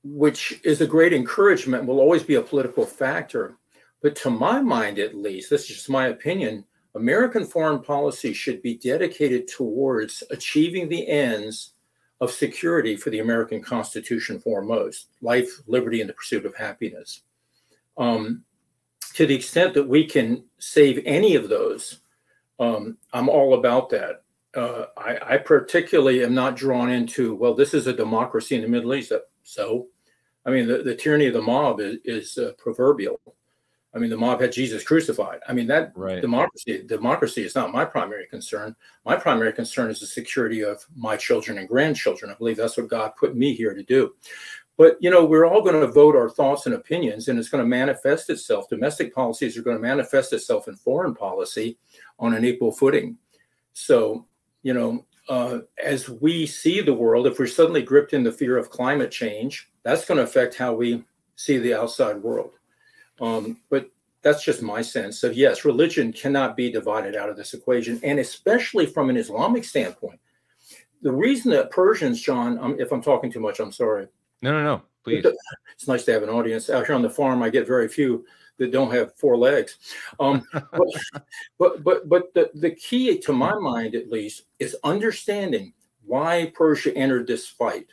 [0.02, 3.56] which is a great encouragement, will always be a political factor.
[4.02, 8.62] But to my mind, at least, this is just my opinion, American foreign policy should
[8.62, 11.74] be dedicated towards achieving the ends
[12.20, 17.22] of security for the American Constitution foremost life, liberty, and the pursuit of happiness.
[17.96, 18.44] Um,
[19.14, 22.00] to the extent that we can save any of those,
[22.58, 24.22] um, I'm all about that.
[24.54, 28.68] Uh, I, I, particularly am not drawn into, well, this is a democracy in the
[28.68, 29.12] Middle East.
[29.44, 29.86] So,
[30.44, 33.20] I mean, the, the tyranny of the mob is, is uh, proverbial.
[33.92, 35.40] I mean, the mob had Jesus crucified.
[35.48, 36.20] I mean, that right.
[36.20, 38.76] democracy democracy is not my primary concern.
[39.04, 42.30] My primary concern is the security of my children and grandchildren.
[42.30, 44.14] I believe that's what God put me here to do.
[44.76, 47.64] But you know, we're all going to vote our thoughts and opinions, and it's going
[47.64, 48.68] to manifest itself.
[48.68, 51.76] Domestic policies are going to manifest itself in foreign policy
[52.18, 53.18] on an equal footing.
[53.72, 54.26] So,
[54.62, 58.56] you know, uh, as we see the world, if we're suddenly gripped in the fear
[58.56, 61.04] of climate change, that's going to affect how we
[61.36, 62.52] see the outside world.
[63.20, 63.90] Um, but
[64.22, 68.18] that's just my sense of yes, religion cannot be divided out of this equation, and
[68.18, 70.20] especially from an Islamic standpoint.
[71.02, 74.06] The reason that Persians, John, um, if I'm talking too much, I'm sorry.
[74.42, 75.24] No, no, no, please.
[75.74, 77.42] It's nice to have an audience out here on the farm.
[77.42, 78.26] I get very few
[78.58, 79.78] that don't have four legs.
[80.20, 80.88] Um, but,
[81.58, 85.72] but but but the, the key to my mind, at least, is understanding
[86.04, 87.86] why Persia entered this fight,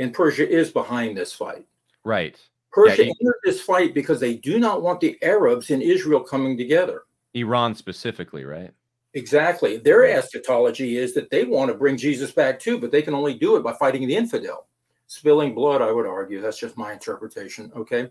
[0.00, 1.66] and Persia is behind this fight.
[2.02, 2.36] Right.
[2.74, 6.58] Persia yeah, entered this fight because they do not want the Arabs in Israel coming
[6.58, 7.02] together.
[7.34, 8.72] Iran specifically, right?
[9.14, 9.76] Exactly.
[9.76, 13.34] Their eschatology is that they want to bring Jesus back too, but they can only
[13.34, 14.66] do it by fighting the infidel.
[15.06, 16.40] Spilling blood, I would argue.
[16.40, 17.70] That's just my interpretation.
[17.76, 18.10] Okay.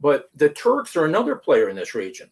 [0.00, 2.28] But the Turks are another player in this region.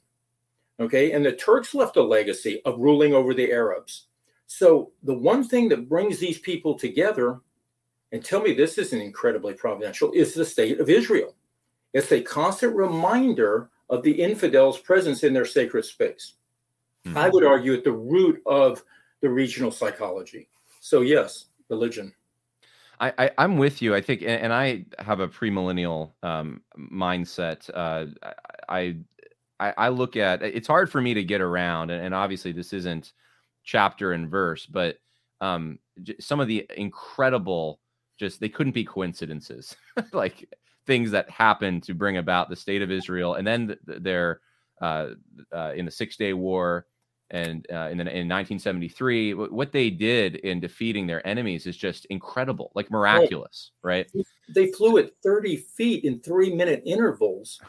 [0.81, 1.13] Okay.
[1.13, 4.07] And the Turks left a legacy of ruling over the Arabs.
[4.49, 7.39] So the one thing that brings these people together,
[8.11, 11.37] and tell me this isn't incredibly providential, is the state of Israel.
[11.93, 16.35] It's a constant reminder of the infidels' presence in their sacred space.
[17.07, 17.19] Mm-hmm.
[17.19, 18.83] I would argue at the root of
[19.21, 20.49] the regional psychology.
[20.81, 22.13] So, yes, religion.
[23.01, 23.95] I, I am with you.
[23.95, 27.71] I think, and, and I have a premillennial um, mindset.
[27.73, 28.07] Uh,
[28.69, 28.97] I,
[29.59, 32.73] I I look at it's hard for me to get around, and, and obviously this
[32.73, 33.13] isn't
[33.65, 34.99] chapter and verse, but
[35.41, 35.79] um,
[36.19, 37.81] some of the incredible,
[38.19, 39.77] just they couldn't be coincidences.
[40.13, 40.53] like
[40.91, 44.41] things that happened to bring about the state of Israel, and then they're
[44.83, 45.11] uh,
[45.55, 46.85] uh, in the Six Day War
[47.31, 52.07] and uh, in, the, in 1973, what they did in defeating their enemies is just
[52.07, 54.11] incredible, like miraculous, right?
[54.53, 57.61] They flew at 30 feet in three minute intervals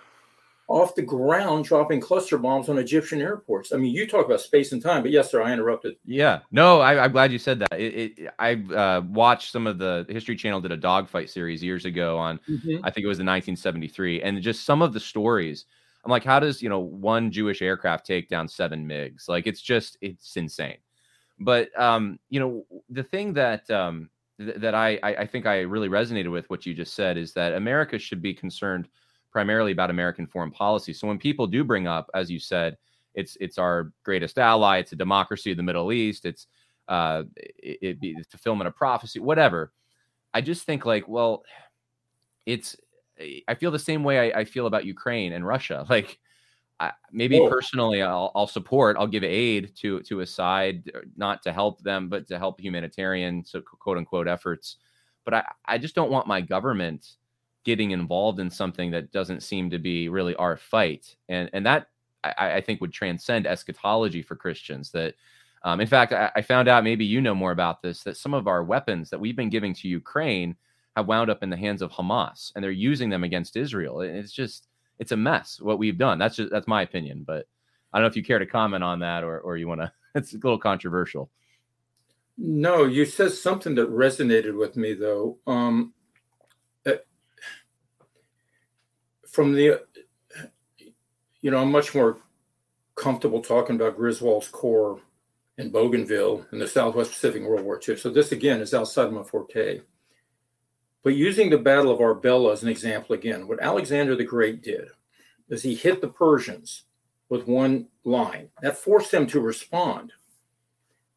[0.71, 3.73] off the ground dropping cluster bombs on Egyptian airports.
[3.73, 5.95] I mean, you talk about space and time, but yes, sir, I interrupted.
[6.05, 7.73] Yeah, no, I, am glad you said that.
[7.79, 11.83] It, it, I uh, watched some of the History Channel did a dogfight series years
[11.83, 12.83] ago on, mm-hmm.
[12.83, 15.65] I think it was in 1973, and just some of the stories.
[16.05, 19.27] I'm like, how does you know one Jewish aircraft take down seven MiGs?
[19.27, 20.77] Like, it's just it's insane.
[21.39, 25.89] But um, you know, the thing that um, th- that I I think I really
[25.89, 28.87] resonated with what you just said is that America should be concerned
[29.31, 30.93] primarily about American foreign policy.
[30.93, 32.77] So when people do bring up, as you said,
[33.13, 36.47] it's it's our greatest ally, it's a democracy of the Middle East, it's
[36.87, 39.71] uh, it, it be the fulfillment of prophecy, whatever.
[40.33, 41.43] I just think like, well,
[42.45, 42.75] it's
[43.47, 45.85] I feel the same way I, I feel about Ukraine and Russia.
[45.89, 46.19] Like,
[46.79, 47.47] I, maybe Whoa.
[47.47, 51.83] personally, I'll, I'll, support, I'll give aid to to a side, uh, not to help
[51.83, 54.77] them, but to help humanitarian, so quote unquote efforts.
[55.23, 57.17] But I, I just don't want my government
[57.63, 61.15] getting involved in something that doesn't seem to be really our fight.
[61.29, 61.87] And and that
[62.23, 65.15] i, I think would transcend eschatology for christians that
[65.63, 68.33] um, in fact I, I, found out maybe you know more about this that some
[68.33, 70.55] of our weapons that we've been giving to ukraine
[70.95, 74.01] have wound up in the hands of hamas and they're using them against israel.
[74.01, 74.67] It's just
[74.99, 76.19] it's a mess what we've done.
[76.19, 77.47] That's just that's my opinion but
[77.93, 79.91] i don't know if you care to comment on that or or you want to
[80.15, 81.29] it's a little controversial.
[82.37, 85.37] No you said something that resonated with me though.
[85.47, 85.93] Um
[89.31, 89.81] from the,
[91.41, 92.17] you know, I'm much more
[92.95, 94.99] comfortable talking about Griswold's Corps
[95.57, 97.95] in Bougainville in the Southwest Pacific in World War II.
[97.95, 99.81] So this again is outside my forte.
[101.03, 104.89] But using the Battle of Arbela as an example again, what Alexander the Great did
[105.49, 106.83] is he hit the Persians
[107.29, 108.49] with one line.
[108.61, 110.11] That forced them to respond.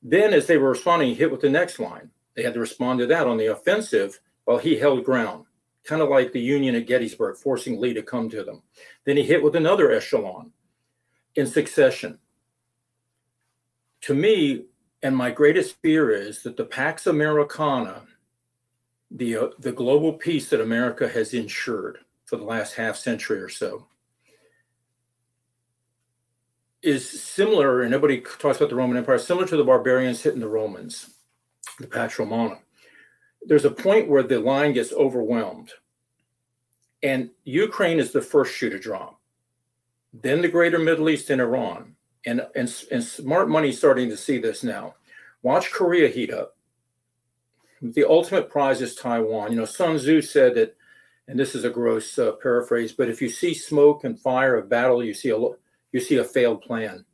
[0.02, 2.10] Then, as they were responding, he hit with the next line.
[2.34, 5.44] They had to respond to that on the offensive while he held ground
[5.84, 8.62] kind of like the Union at Gettysburg, forcing Lee to come to them.
[9.04, 10.52] Then he hit with another echelon
[11.36, 12.18] in succession.
[14.02, 14.64] To me,
[15.02, 18.02] and my greatest fear is that the Pax Americana,
[19.10, 23.50] the, uh, the global peace that America has ensured for the last half century or
[23.50, 23.86] so,
[26.82, 30.48] is similar, and nobody talks about the Roman Empire, similar to the barbarians hitting the
[30.48, 31.10] Romans,
[31.78, 32.58] the Pax Romana
[33.46, 35.72] there's a point where the line gets overwhelmed.
[37.04, 39.20] And Ukraine is the first shoe to drop.
[40.12, 41.94] Then the greater Middle East and Iran.
[42.26, 44.94] And, and, and smart money is starting to see this now.
[45.42, 46.56] Watch Korea heat up.
[47.82, 49.52] The ultimate prize is Taiwan.
[49.52, 50.74] You know, Sun Tzu said that
[51.28, 54.68] and this is a gross uh, paraphrase, but if you see smoke and fire of
[54.68, 55.38] battle, you see a
[55.92, 57.04] you see a failed plan.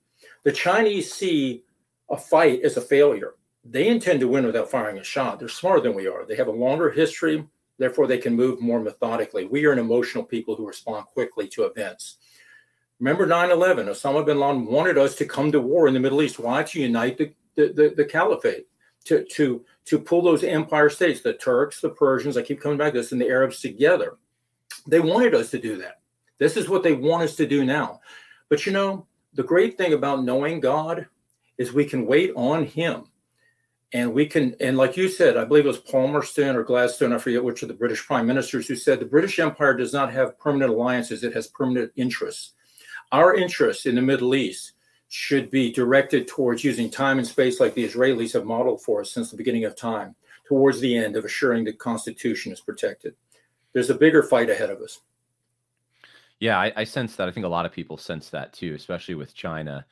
[0.42, 1.64] The Chinese see
[2.10, 3.34] a fight as a failure.
[3.64, 5.38] They intend to win without firing a shot.
[5.38, 6.24] They're smarter than we are.
[6.26, 7.46] They have a longer history,
[7.80, 9.46] therefore they can move more methodically.
[9.46, 12.18] We are an emotional people who respond quickly to events.
[13.00, 13.88] Remember 9/11?
[13.88, 16.38] Osama bin Laden wanted us to come to war in the Middle East.
[16.38, 16.62] Why?
[16.62, 18.66] To unite the, the, the, the caliphate,
[19.06, 22.92] to, to, to pull those empire states, the Turks, the Persians, I keep coming back
[22.92, 24.18] to this, and the Arabs together.
[24.86, 26.00] They wanted us to do that.
[26.38, 28.00] This is what they want us to do now.
[28.50, 31.06] But you know, the great thing about knowing God
[31.56, 33.04] is we can wait on Him.
[33.92, 37.18] And we can, and like you said, I believe it was Palmerston or Gladstone, I
[37.18, 40.38] forget which of the British prime ministers who said the British Empire does not have
[40.38, 42.52] permanent alliances, it has permanent interests.
[43.10, 44.74] Our interests in the Middle East
[45.08, 49.10] should be directed towards using time and space like the Israelis have modeled for us
[49.10, 50.14] since the beginning of time,
[50.46, 53.16] towards the end of assuring the Constitution is protected.
[53.72, 55.00] There's a bigger fight ahead of us.
[56.38, 57.28] Yeah, I, I sense that.
[57.28, 59.84] I think a lot of people sense that too, especially with China.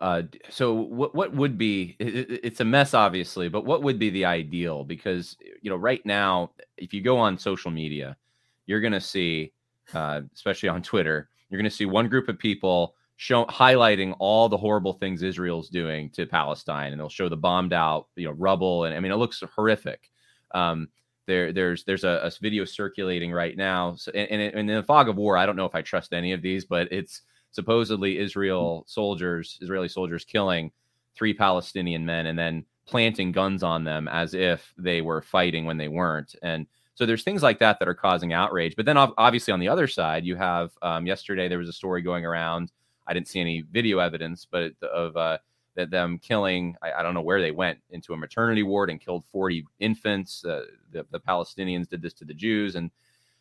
[0.00, 4.08] Uh, so what what would be it, it's a mess obviously but what would be
[4.08, 8.16] the ideal because you know right now if you go on social media
[8.64, 9.52] you're going to see
[9.92, 14.48] uh, especially on twitter you're going to see one group of people show highlighting all
[14.48, 18.32] the horrible things Israel's doing to Palestine, and they'll show the bombed out, you know,
[18.32, 20.10] rubble, and I mean, it looks horrific.
[20.52, 20.88] Um,
[21.26, 25.10] there, there's there's a, a, video circulating right now, so, and, and, in the fog
[25.10, 27.20] of war, I don't know if I trust any of these, but it's
[27.52, 30.70] supposedly Israel soldiers, Israeli soldiers, killing
[31.16, 35.76] three Palestinian men and then planting guns on them as if they were fighting when
[35.76, 36.66] they weren't, and
[37.00, 38.76] so there's things like that that are causing outrage.
[38.76, 42.02] But then obviously on the other side, you have um, yesterday there was a story
[42.02, 42.72] going around.
[43.06, 45.38] I didn't see any video evidence, but of uh,
[45.76, 46.76] that them killing.
[46.82, 50.44] I, I, don't know where they went into a maternity ward and killed 40 infants.
[50.44, 52.90] Uh, the, the Palestinians did this to the Jews, and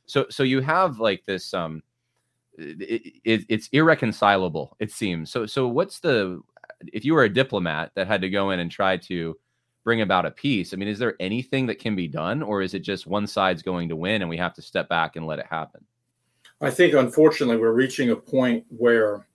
[0.06, 1.54] so so you have like this.
[1.54, 1.84] Um,
[2.60, 4.76] it, it, it's irreconcilable.
[4.80, 5.32] It seems.
[5.32, 6.42] So so what's the
[6.94, 9.38] if you were a diplomat that had to go in and try to
[9.84, 10.74] bring about a peace.
[10.74, 13.64] I mean, is there anything that can be done, or is it just one side's
[13.64, 15.84] going to win and we have to step back and let it happen?
[16.62, 19.26] I think, unfortunately, we're reaching a point where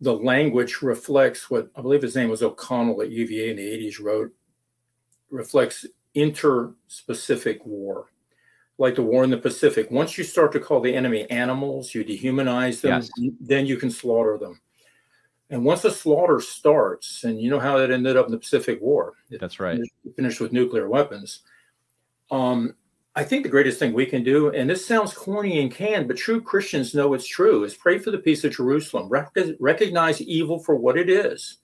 [0.00, 4.02] the language reflects what I believe his name was O'Connell at UVA in the 80s
[4.02, 4.32] wrote,
[5.30, 5.86] reflects
[6.16, 8.06] interspecific war,
[8.80, 9.90] like the war in the Pacific.
[9.90, 13.30] Once you start to call the enemy animals, you dehumanize them, yes.
[13.38, 14.58] then you can slaughter them.
[15.50, 18.80] And once the slaughter starts, and you know how that ended up in the Pacific
[18.80, 19.12] War.
[19.30, 19.74] That's right.
[19.74, 21.42] Finished, finished with nuclear weapons.
[22.30, 22.74] Um,
[23.14, 26.16] I think the greatest thing we can do, and this sounds corny and canned, but
[26.16, 29.10] true Christians know it's true, is pray for the peace of Jerusalem.
[29.10, 31.58] Rec- recognize evil for what it is.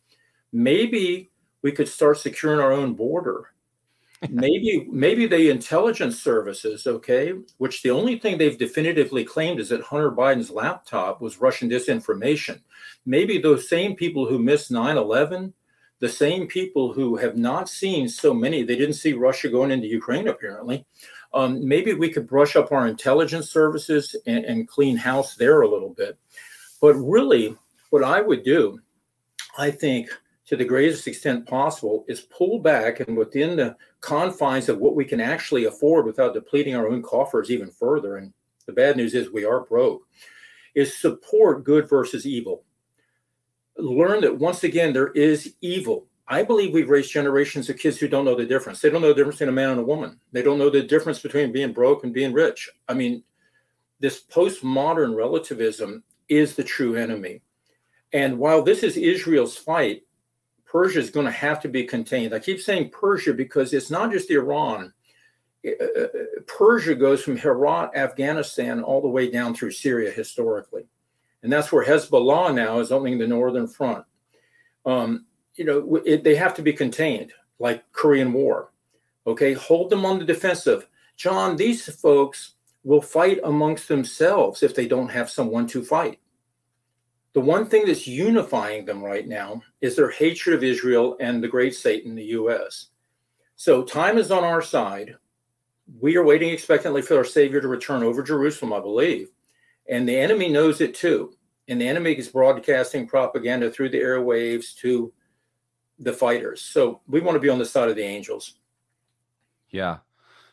[0.52, 1.30] Maybe
[1.62, 3.52] we could start securing our own border
[4.30, 9.82] maybe maybe the intelligence services, okay, which the only thing they've definitively claimed is that
[9.82, 12.60] Hunter Biden's laptop was Russian disinformation.
[13.04, 15.52] Maybe those same people who missed 9/11,
[16.00, 19.86] the same people who have not seen so many, they didn't see Russia going into
[19.86, 20.86] Ukraine apparently.
[21.34, 25.68] Um, maybe we could brush up our intelligence services and, and clean house there a
[25.68, 26.16] little bit.
[26.80, 27.56] But really,
[27.90, 28.80] what I would do,
[29.58, 30.08] I think
[30.46, 35.04] to the greatest extent possible is pull back and within the confines of what we
[35.04, 38.16] can actually afford without depleting our own coffers even further.
[38.16, 38.32] And
[38.66, 40.02] the bad news is we are broke,
[40.74, 42.62] is support good versus evil.
[43.76, 46.06] Learn that once again, there is evil.
[46.28, 48.80] I believe we've raised generations of kids who don't know the difference.
[48.80, 50.18] They don't know the difference between a man and a woman.
[50.32, 52.70] They don't know the difference between being broke and being rich.
[52.88, 53.22] I mean,
[54.00, 57.42] this postmodern relativism is the true enemy.
[58.12, 60.05] And while this is Israel's fight,
[60.76, 62.34] Persia is going to have to be contained.
[62.34, 64.92] I keep saying Persia because it's not just Iran.
[65.66, 66.08] Uh,
[66.46, 70.84] Persia goes from Herat, Afghanistan, all the way down through Syria historically.
[71.42, 74.04] And that's where Hezbollah now is opening the northern front.
[74.84, 75.24] Um,
[75.54, 78.70] you know, it, they have to be contained, like Korean War.
[79.26, 80.86] Okay, hold them on the defensive.
[81.16, 82.52] John, these folks
[82.84, 86.20] will fight amongst themselves if they don't have someone to fight
[87.36, 91.48] the one thing that's unifying them right now is their hatred of Israel and the
[91.48, 92.86] great Satan, the U.S.
[93.56, 95.16] So time is on our side.
[96.00, 99.28] We are waiting expectantly for our Savior to return over Jerusalem, I believe.
[99.86, 101.34] And the enemy knows it too.
[101.68, 105.12] And the enemy is broadcasting propaganda through the airwaves to
[105.98, 106.62] the fighters.
[106.62, 108.54] So we want to be on the side of the angels.
[109.68, 109.98] Yeah.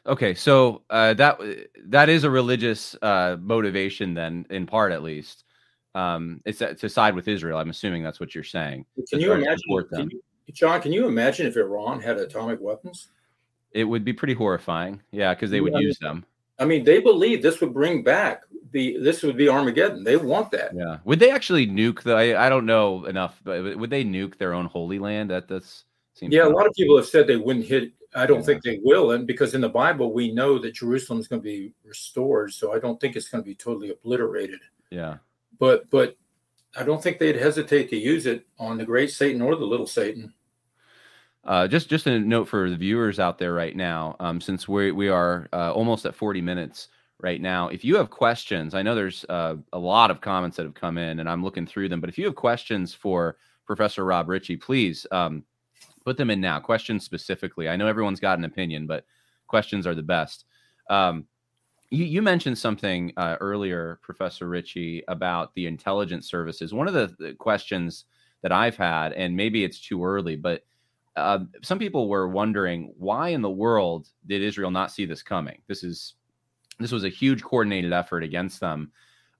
[0.05, 1.39] Okay, so uh, that
[1.85, 5.45] that is a religious uh, motivation, then, in part at least
[5.95, 7.57] um, it's to side with Israel.
[7.57, 8.85] I'm assuming that's what you're saying.
[9.09, 10.21] Can you imagine, can you,
[10.51, 10.81] John?
[10.81, 13.09] Can you imagine if Iran had atomic weapons?
[13.71, 15.01] It would be pretty horrifying.
[15.11, 16.25] Yeah, because they would use them.
[16.59, 20.03] I mean, they believe this would bring back the this would be Armageddon.
[20.03, 20.71] They want that.
[20.75, 20.97] Yeah.
[21.05, 22.13] Would they actually nuke the?
[22.13, 25.29] I, I don't know enough, but would they nuke their own holy land?
[25.29, 26.33] That that's seems.
[26.33, 27.93] Yeah, a lot of people have said they wouldn't hit.
[28.15, 28.45] I don't yeah.
[28.45, 31.43] think they will, and because in the Bible we know that Jerusalem is going to
[31.43, 34.59] be restored, so I don't think it's going to be totally obliterated.
[34.91, 35.17] Yeah.
[35.59, 36.17] But but
[36.75, 39.87] I don't think they'd hesitate to use it on the great Satan or the little
[39.87, 40.33] Satan.
[41.45, 44.91] Uh, just just a note for the viewers out there right now, um, since we
[44.91, 46.87] we are uh, almost at 40 minutes
[47.19, 47.67] right now.
[47.67, 50.97] If you have questions, I know there's uh, a lot of comments that have come
[50.97, 51.99] in, and I'm looking through them.
[51.99, 55.43] But if you have questions for Professor Rob Ritchie, please um,
[56.05, 56.59] put them in now.
[56.59, 57.67] Questions specifically.
[57.67, 59.05] I know everyone's got an opinion, but
[59.47, 60.45] questions are the best.
[60.89, 61.27] Um,
[61.93, 66.73] you, you, mentioned something uh, earlier, Professor Ritchie, about the intelligence services.
[66.73, 68.05] One of the, the, questions
[68.41, 70.65] that I've had, and maybe it's too early, but
[71.15, 75.61] uh, some people were wondering why in the world did Israel not see this coming?
[75.67, 76.15] This is
[76.79, 78.91] this was a huge coordinated effort against them.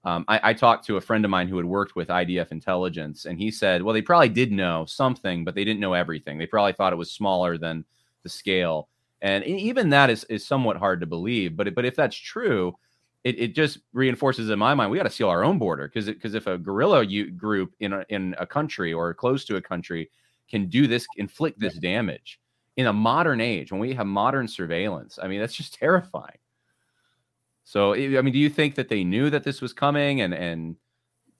[0.04, 3.24] Um, I, I, talked to a friend of mine who had worked with IDF intelligence,
[3.24, 6.38] and he said, "Well, they probably did know something, but they didn't know everything.
[6.38, 7.84] They probably thought it was smaller than
[8.22, 8.88] the scale."
[9.24, 11.56] And even that is is somewhat hard to believe.
[11.56, 12.76] But but if that's true,
[13.24, 16.04] it, it just reinforces in my mind we got to seal our own border because
[16.04, 20.10] because if a guerrilla group in a, in a country or close to a country
[20.50, 22.38] can do this, inflict this damage
[22.76, 26.38] in a modern age when we have modern surveillance, I mean that's just terrifying.
[27.66, 30.76] So, I mean, do you think that they knew that this was coming and and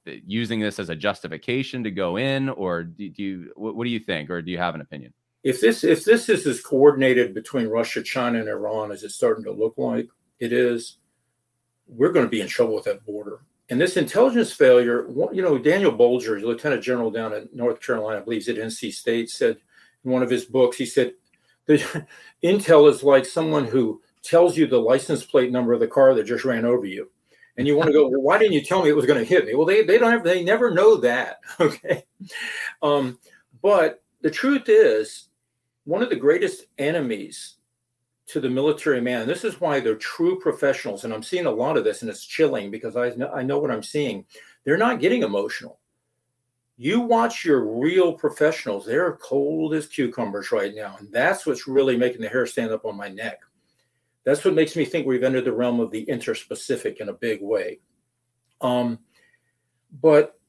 [0.07, 3.91] using this as a justification to go in, or do, do you what, what do
[3.91, 5.13] you think, or do you have an opinion?
[5.45, 9.45] If this if this is as coordinated between Russia, China, and Iran as it's starting
[9.45, 10.09] to look like
[10.41, 10.99] it is,
[11.87, 13.41] we're going to be in trouble with that border.
[13.71, 18.49] And this intelligence failure, you know, Daniel Bolger, Lieutenant General down in North Carolina, believes
[18.49, 19.57] at NC State, said
[20.05, 21.15] in one of his books, he said,
[21.67, 22.07] the
[22.43, 26.25] intel is like someone who tells you the license plate number of the car that
[26.25, 27.11] just ran over you.
[27.57, 29.25] And you want to go, well, why didn't you tell me it was going to
[29.25, 29.55] hit me?
[29.55, 31.39] Well, they, they don't have, they never know that.
[31.61, 32.05] Okay.
[32.83, 33.19] Um,
[33.63, 35.29] but the truth is,
[35.85, 37.57] one of the greatest enemies
[38.27, 41.05] to the military man, this is why they're true professionals.
[41.05, 43.59] And I'm seeing a lot of this, and it's chilling because I know, I know
[43.59, 44.25] what I'm seeing.
[44.65, 45.79] They're not getting emotional.
[46.77, 50.97] You watch your real professionals, they're cold as cucumbers right now.
[50.99, 53.41] And that's what's really making the hair stand up on my neck.
[54.25, 57.43] That's what makes me think we've entered the realm of the interspecific in a big
[57.43, 57.81] way.
[58.61, 58.99] Um,
[60.01, 60.41] but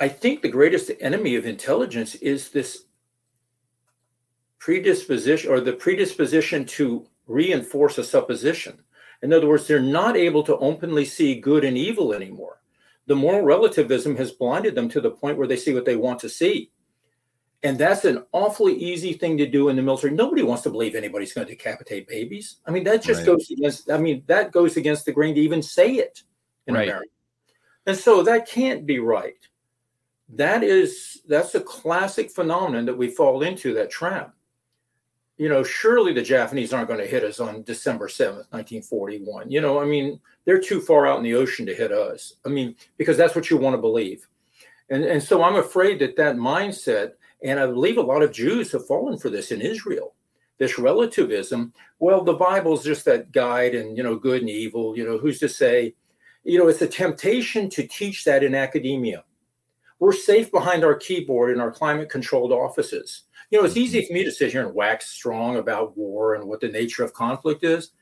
[0.00, 2.86] I think the greatest enemy of intelligence is this
[4.64, 8.82] predisposition or the predisposition to reinforce a supposition.
[9.20, 12.62] In other words, they're not able to openly see good and evil anymore.
[13.06, 16.18] The moral relativism has blinded them to the point where they see what they want
[16.20, 16.70] to see.
[17.62, 20.14] And that's an awfully easy thing to do in the military.
[20.14, 22.56] Nobody wants to believe anybody's going to decapitate babies.
[22.66, 23.26] I mean, that just right.
[23.26, 26.22] goes against, I mean, that goes against the grain to even say it
[26.66, 26.88] in right.
[26.88, 27.10] America.
[27.84, 29.46] And so that can't be right.
[30.30, 34.33] That is, that's a classic phenomenon that we fall into, that trap.
[35.36, 39.50] You know, surely the Japanese aren't going to hit us on December 7th, 1941.
[39.50, 42.34] You know, I mean, they're too far out in the ocean to hit us.
[42.46, 44.28] I mean, because that's what you want to believe.
[44.90, 47.12] And, and so I'm afraid that that mindset
[47.44, 50.14] and I believe a lot of Jews have fallen for this in Israel.
[50.58, 51.72] This relativism.
[51.98, 54.96] Well, the Bible's just that guide and, you know, good and evil.
[54.96, 55.94] You know, who's to say?
[56.42, 59.24] You know, it's a temptation to teach that in academia.
[59.98, 63.24] We're safe behind our keyboard in our climate controlled offices.
[63.50, 66.44] You know, it's easy for me to sit here and wax strong about war and
[66.44, 67.92] what the nature of conflict is.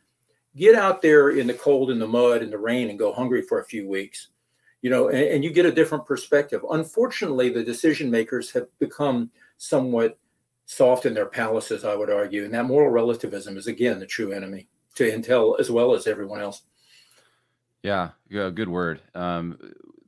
[0.57, 3.43] Get out there in the cold and the mud and the rain and go hungry
[3.43, 4.28] for a few weeks
[4.82, 6.64] you know, and, and, you get a different perspective.
[6.70, 10.18] Unfortunately, the decision makers have become somewhat
[10.66, 14.32] soft in their palaces, I would argue, and that moral relativism is again the true
[14.32, 16.62] enemy to Intel as well as everyone else.
[17.82, 19.01] Yeah, yeah, good word.
[19.14, 19.59] Um,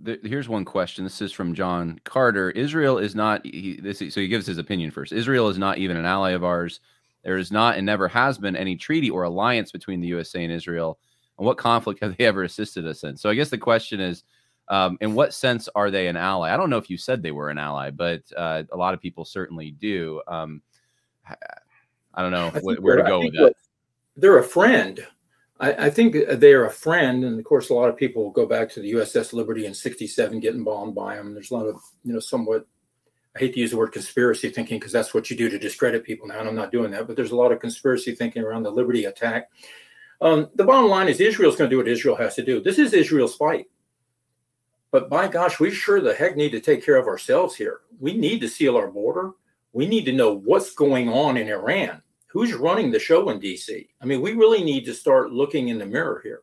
[0.05, 1.05] th- here's one question.
[1.05, 2.51] This is from John Carter.
[2.51, 3.45] Israel is not.
[3.45, 5.13] He, this, so he gives his opinion first.
[5.13, 6.81] Israel is not even an ally of ours.
[7.23, 10.53] There is not and never has been any treaty or alliance between the USA and
[10.53, 10.99] Israel.
[11.39, 13.17] And what conflict have they ever assisted us in?
[13.17, 14.25] So I guess the question is
[14.69, 16.53] um, in what sense are they an ally?
[16.53, 19.01] I don't know if you said they were an ally, but uh, a lot of
[19.01, 20.23] people certainly do.
[20.27, 20.63] Um,
[22.15, 23.55] I don't know wh- where to go with that.
[24.17, 25.05] They're a friend.
[25.61, 28.45] I, I, think they are a friend, and of course, a lot of people go
[28.45, 31.33] back to the USS Liberty in '67 getting bombed by them.
[31.33, 32.67] There's a lot of you know somewhat.
[33.37, 36.05] I hate to use the word conspiracy thinking because that's what you do to discredit
[36.05, 37.07] people now, and I'm not doing that.
[37.07, 39.51] But there's a lot of conspiracy thinking around the Liberty attack.
[40.21, 42.61] Um, the bottom line is Israel's going to do what Israel has to do.
[42.61, 43.67] This is Israel's fight.
[44.91, 47.81] But by gosh, we sure the heck need to take care of ourselves here.
[47.99, 49.33] We need to seal our border.
[49.73, 52.01] We need to know what's going on in Iran.
[52.35, 53.89] Who's running the show in DC?
[54.03, 56.43] I mean, we really need to start looking in the mirror here.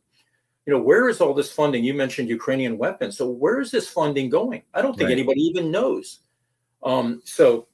[0.65, 1.83] You know, where is all this funding?
[1.83, 3.17] You mentioned Ukrainian weapons.
[3.17, 4.63] So where is this funding going?
[4.73, 5.17] I don't think right.
[5.17, 6.19] anybody even knows.
[6.81, 7.67] Um, so,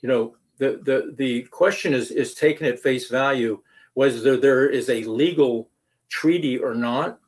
[0.00, 3.60] you know, the the the question is is taken at face value
[3.94, 5.70] whether there is a legal
[6.08, 7.18] treaty or not.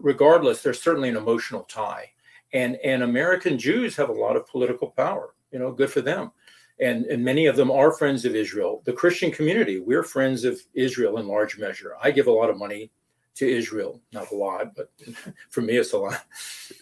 [0.00, 2.10] Regardless, there's certainly an emotional tie,
[2.52, 5.34] and and American Jews have a lot of political power.
[5.52, 6.32] You know, good for them
[6.82, 8.82] and, and many of them are friends of Israel.
[8.84, 11.94] The Christian community, we're friends of Israel in large measure.
[12.02, 12.90] I give a lot of money
[13.36, 14.90] to Israel, not a lot, but
[15.50, 16.24] for me, it's a lot.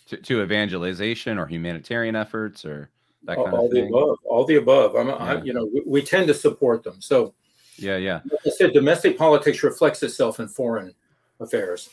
[0.09, 2.91] To, to evangelization or humanitarian efforts or
[3.25, 3.91] that kind all, of thing.
[3.91, 4.97] the above, all the above.
[4.97, 5.15] I'm, yeah.
[5.15, 7.01] I, you know, we, we, tend to support them.
[7.01, 7.35] So,
[7.77, 8.21] yeah, yeah.
[8.25, 10.95] Like I said, domestic politics reflects itself in foreign
[11.39, 11.91] affairs.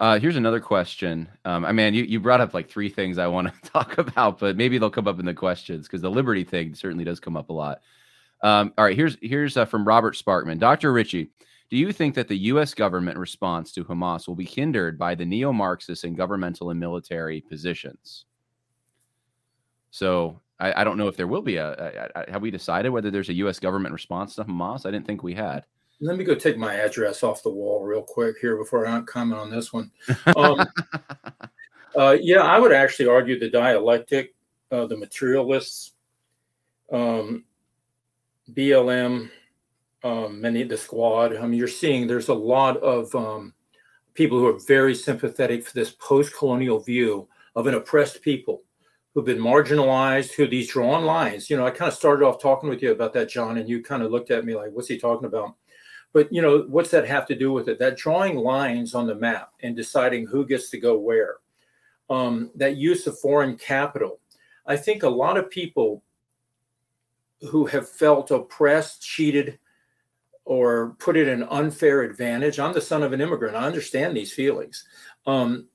[0.00, 1.28] Uh, here's another question.
[1.44, 4.38] Um, I mean, you, you brought up like three things I want to talk about,
[4.38, 7.36] but maybe they'll come up in the questions because the liberty thing certainly does come
[7.36, 7.82] up a lot.
[8.42, 10.58] Um, all right, here's here's uh, from Robert Sparkman.
[10.58, 10.94] Dr.
[10.94, 11.30] Ritchie.
[11.68, 12.72] do you think that the U.S.
[12.72, 18.24] government response to Hamas will be hindered by the neo-Marxist and governmental and military positions?
[19.90, 21.68] So I, I don't know if there will be a,
[22.14, 22.32] a, a.
[22.32, 23.58] Have we decided whether there's a U.S.
[23.58, 24.86] government response to Hamas?
[24.86, 25.66] I didn't think we had.
[26.00, 29.40] Let me go take my address off the wall real quick here before I comment
[29.40, 29.90] on this one.
[30.34, 30.66] Um,
[31.96, 34.34] uh, yeah, I would actually argue the dialectic,
[34.72, 35.92] uh, the materialists,
[36.90, 37.44] um,
[38.52, 39.30] BLM,
[40.02, 41.36] um, many of the squad.
[41.36, 43.52] I mean, you're seeing there's a lot of um,
[44.14, 48.62] people who are very sympathetic for this post-colonial view of an oppressed people
[49.14, 51.50] who've been marginalized, who these drawn lines.
[51.50, 53.82] You know, I kind of started off talking with you about that, John, and you
[53.82, 55.56] kind of looked at me like, "What's he talking about?"
[56.12, 57.78] But you know, what's that have to do with it?
[57.78, 61.36] That drawing lines on the map and deciding who gets to go where.
[62.08, 64.18] Um, that use of foreign capital.
[64.66, 66.02] I think a lot of people
[67.48, 69.58] who have felt oppressed, cheated,
[70.44, 72.58] or put it an unfair advantage.
[72.58, 73.56] I'm the son of an immigrant.
[73.56, 74.84] I understand these feelings.
[75.26, 75.68] Um,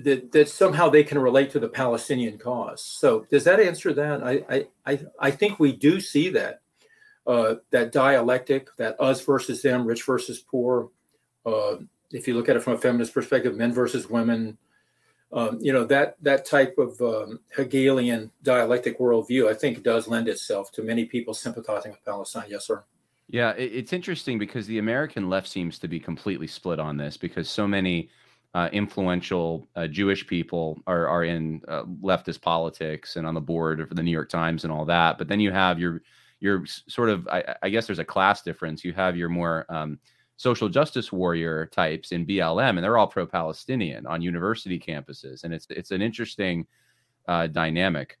[0.00, 2.82] that that somehow they can relate to the Palestinian cause.
[2.82, 4.22] So does that answer that?
[4.22, 6.60] I I I think we do see that
[7.28, 10.88] uh, that dialectic, that us versus them, rich versus poor.
[11.44, 11.76] Uh,
[12.10, 14.56] if you look at it from a feminist perspective, men versus women,
[15.30, 20.26] um, you know that that type of um, Hegelian dialectic worldview, I think, does lend
[20.26, 22.46] itself to many people sympathizing with Palestine.
[22.48, 22.82] Yes, sir.
[23.28, 27.50] Yeah, it's interesting because the American left seems to be completely split on this because
[27.50, 28.08] so many
[28.54, 33.80] uh, influential uh, Jewish people are are in uh, leftist politics and on the board
[33.80, 35.18] of the New York Times and all that.
[35.18, 36.00] But then you have your
[36.40, 38.84] your sort of I, I, guess there's a class difference.
[38.84, 39.98] You have your more um,
[40.36, 45.66] social justice warrior types in BLM, and they're all pro-Palestinian on university campuses, and it's
[45.70, 46.66] it's an interesting
[47.26, 48.18] uh, dynamic.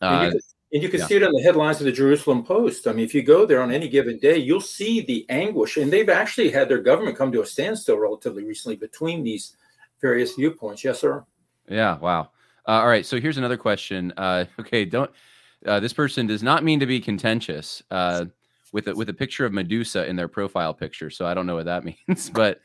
[0.00, 0.40] and you uh, can,
[0.72, 1.06] and you can yeah.
[1.06, 2.86] see it on the headlines of the Jerusalem Post.
[2.86, 5.92] I mean, if you go there on any given day, you'll see the anguish, and
[5.92, 9.56] they've actually had their government come to a standstill relatively recently between these
[10.00, 10.84] various viewpoints.
[10.84, 11.24] Yes, sir.
[11.68, 11.98] Yeah.
[11.98, 12.30] Wow.
[12.66, 13.04] Uh, all right.
[13.04, 14.12] So here's another question.
[14.16, 14.84] Uh, okay.
[14.84, 15.10] Don't
[15.66, 18.26] uh, this person does not mean to be contentious uh,
[18.72, 21.10] with a, with a picture of Medusa in their profile picture.
[21.10, 22.30] So I don't know what that means.
[22.30, 22.60] but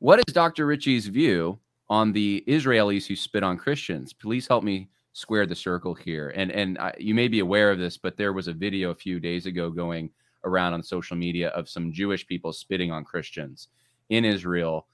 [0.00, 0.66] what is Dr.
[0.66, 1.58] Ritchie's view
[1.90, 4.12] on the Israelis who spit on Christians?
[4.12, 6.32] Please help me square the circle here.
[6.36, 8.94] And and I, you may be aware of this, but there was a video a
[8.94, 10.10] few days ago going
[10.44, 13.68] around on social media of some Jewish people spitting on Christians
[14.10, 14.86] in Israel.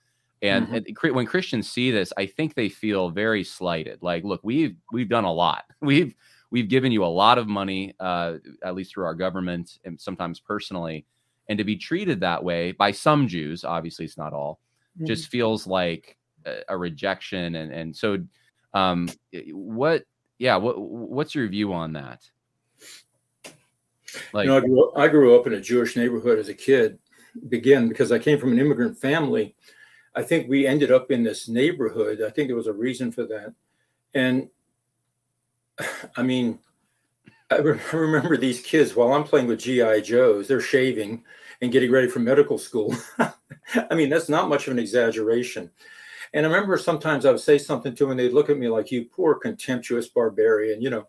[0.42, 1.04] And, mm-hmm.
[1.04, 4.02] and when Christians see this, I think they feel very slighted.
[4.02, 5.64] Like, look, we've we've done a lot.
[5.80, 6.14] We've
[6.54, 10.38] we've given you a lot of money, uh, at least through our government and sometimes
[10.38, 11.04] personally,
[11.48, 14.60] and to be treated that way by some Jews, obviously it's not all,
[14.96, 15.04] mm-hmm.
[15.04, 17.56] just feels like a, a, rejection.
[17.56, 18.18] And and so,
[18.72, 19.08] um,
[19.50, 20.04] what?
[20.38, 22.22] Yeah, what what's your view on that?
[24.32, 26.54] Like, you know, I grew, up, I grew up in a Jewish neighborhood as a
[26.54, 27.00] kid.
[27.48, 29.56] Begin because I came from an immigrant family.
[30.14, 32.22] I think we ended up in this neighborhood.
[32.22, 33.54] I think there was a reason for that.
[34.14, 34.48] And
[36.16, 36.58] I mean,
[37.50, 37.56] I
[37.92, 41.24] remember these kids while I'm playing with GI Joes, they're shaving
[41.60, 42.94] and getting ready for medical school.
[43.18, 45.70] I mean, that's not much of an exaggeration.
[46.32, 48.68] And I remember sometimes I would say something to them, and they'd look at me
[48.68, 51.06] like, "You poor contemptuous barbarian." You know,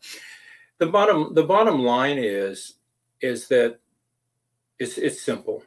[0.77, 2.75] the bottom the bottom line is
[3.21, 3.79] is that
[4.77, 5.63] it's it's simple,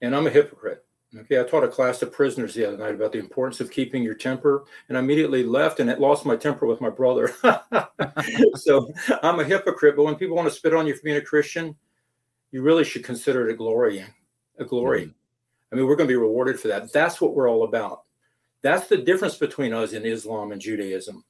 [0.00, 0.84] and I'm a hypocrite.
[1.16, 4.02] Okay, I taught a class of prisoners the other night about the importance of keeping
[4.02, 7.32] your temper, and I immediately left and it lost my temper with my brother.
[8.56, 8.92] so
[9.22, 11.74] I'm a hypocrite, but when people want to spit on you for being a Christian,
[12.50, 14.04] you really should consider it a glory,
[14.58, 15.02] a glory.
[15.02, 15.12] Mm-hmm.
[15.72, 16.92] I mean, we're going to be rewarded for that.
[16.92, 18.02] That's what we're all about.
[18.60, 21.24] That's the difference between us in Islam and Judaism,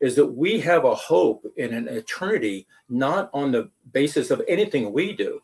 [0.00, 4.92] is that we have a hope in an eternity not on the basis of anything
[4.92, 5.40] we do,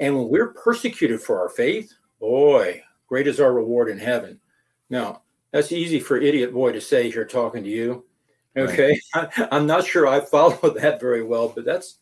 [0.00, 4.40] And when we're persecuted for our faith, boy, great is our reward in heaven.
[4.90, 8.04] Now, that's easy for idiot boy to say here talking to you.
[8.56, 9.00] Okay.
[9.14, 9.30] Right.
[9.50, 11.98] I'm not sure I follow that very well, but that's,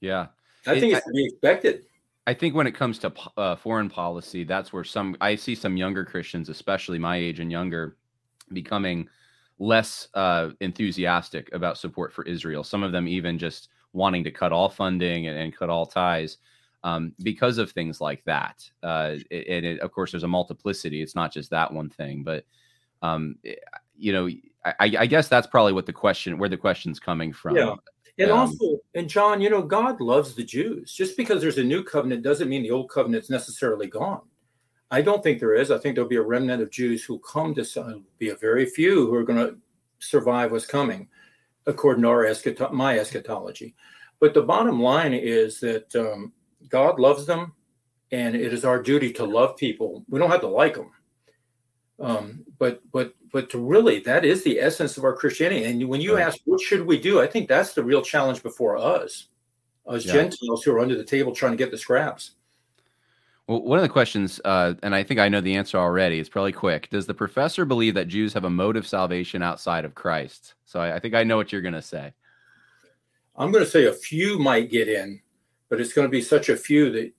[0.00, 0.28] yeah.
[0.66, 1.84] I think it, it's to be expected.
[2.26, 5.76] I think when it comes to uh, foreign policy, that's where some, I see some
[5.76, 7.96] younger Christians, especially my age and younger,
[8.52, 9.08] becoming
[9.58, 12.64] less uh, enthusiastic about support for Israel.
[12.64, 16.38] Some of them even just wanting to cut all funding and, and cut all ties
[16.84, 18.70] um, because of things like that.
[18.82, 21.02] Uh, and it, of course, there's a multiplicity.
[21.02, 22.44] It's not just that one thing, but
[23.02, 23.54] um, eh,
[23.96, 24.28] you know,
[24.64, 27.56] I, I, guess that's probably what the question, where the question's coming from.
[27.56, 27.74] Yeah.
[28.18, 30.92] And um, also, and John, you know, God loves the Jews.
[30.92, 34.22] Just because there's a new covenant doesn't mean the old covenant's necessarily gone.
[34.90, 35.70] I don't think there is.
[35.70, 39.06] I think there'll be a remnant of Jews who come to be a very few
[39.06, 39.56] who are going to
[39.98, 41.08] survive what's coming,
[41.66, 43.74] according to our eschato- my eschatology.
[44.20, 46.32] But the bottom line is that um,
[46.68, 47.52] God loves them,
[48.10, 50.04] and it is our duty to love people.
[50.08, 50.90] We don't have to like them,
[52.00, 55.64] um, but but but to really that is the essence of our Christianity.
[55.64, 56.26] And when you right.
[56.26, 59.28] ask what should we do, I think that's the real challenge before us,
[59.90, 60.12] as yeah.
[60.12, 62.32] Gentiles who are under the table trying to get the scraps.
[63.46, 66.18] Well, one of the questions, uh, and I think I know the answer already.
[66.18, 66.88] It's probably quick.
[66.88, 70.54] Does the professor believe that Jews have a mode of salvation outside of Christ?
[70.64, 72.14] So I, I think I know what you're going to say.
[73.36, 75.20] I'm going to say a few might get in,
[75.74, 77.12] but it's going to be such a few that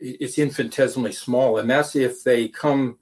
[0.00, 1.58] it's infinitesimally small.
[1.58, 2.98] And that's if they come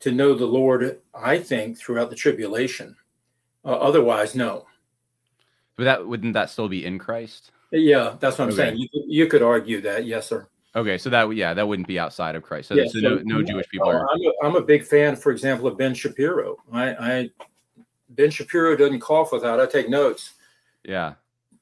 [0.00, 2.96] to know the Lord, I think, throughout the tribulation.
[3.66, 4.64] Uh, otherwise, no.
[5.76, 7.50] But that wouldn't that still be in Christ?
[7.70, 8.56] Yeah, that's what I'm okay.
[8.56, 8.78] saying.
[8.78, 10.46] You, you could argue that, yes, sir.
[10.74, 12.68] Okay, so that yeah, that wouldn't be outside of Christ.
[12.68, 14.08] So, yeah, so, no, no Jewish people are.
[14.10, 16.56] I'm a, I'm a big fan, for example, of Ben Shapiro.
[16.72, 17.30] I, I
[18.08, 19.60] Ben Shapiro doesn't cough without.
[19.60, 20.32] I take notes.
[20.82, 21.14] Yeah,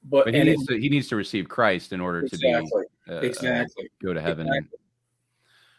[0.04, 3.14] but, but he needs to he needs to receive Christ in order exactly, to be
[3.14, 4.46] uh, exactly uh, go to heaven.
[4.46, 4.78] Exactly.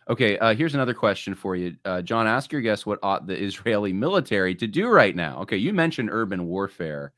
[0.09, 2.27] Okay, uh, here's another question for you, uh, John.
[2.27, 5.41] Ask your guest what ought the Israeli military to do right now.
[5.41, 7.13] Okay, you mentioned urban warfare.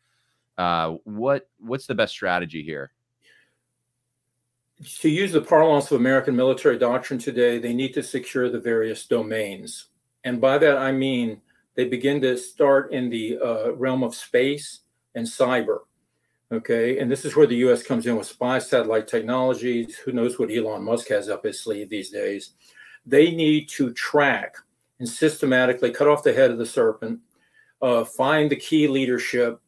[0.57, 2.91] Uh, what what's the best strategy here?
[4.99, 9.05] To use the parlance of American military doctrine today, they need to secure the various
[9.05, 9.87] domains,
[10.23, 11.41] and by that I mean
[11.75, 14.81] they begin to start in the uh, realm of space
[15.13, 15.79] and cyber.
[16.51, 16.99] Okay.
[16.99, 19.97] And this is where the US comes in with spy satellite technologies.
[19.97, 22.51] Who knows what Elon Musk has up his sleeve these days?
[23.05, 24.55] They need to track
[24.99, 27.19] and systematically cut off the head of the serpent,
[27.81, 29.59] uh, find the key leadership,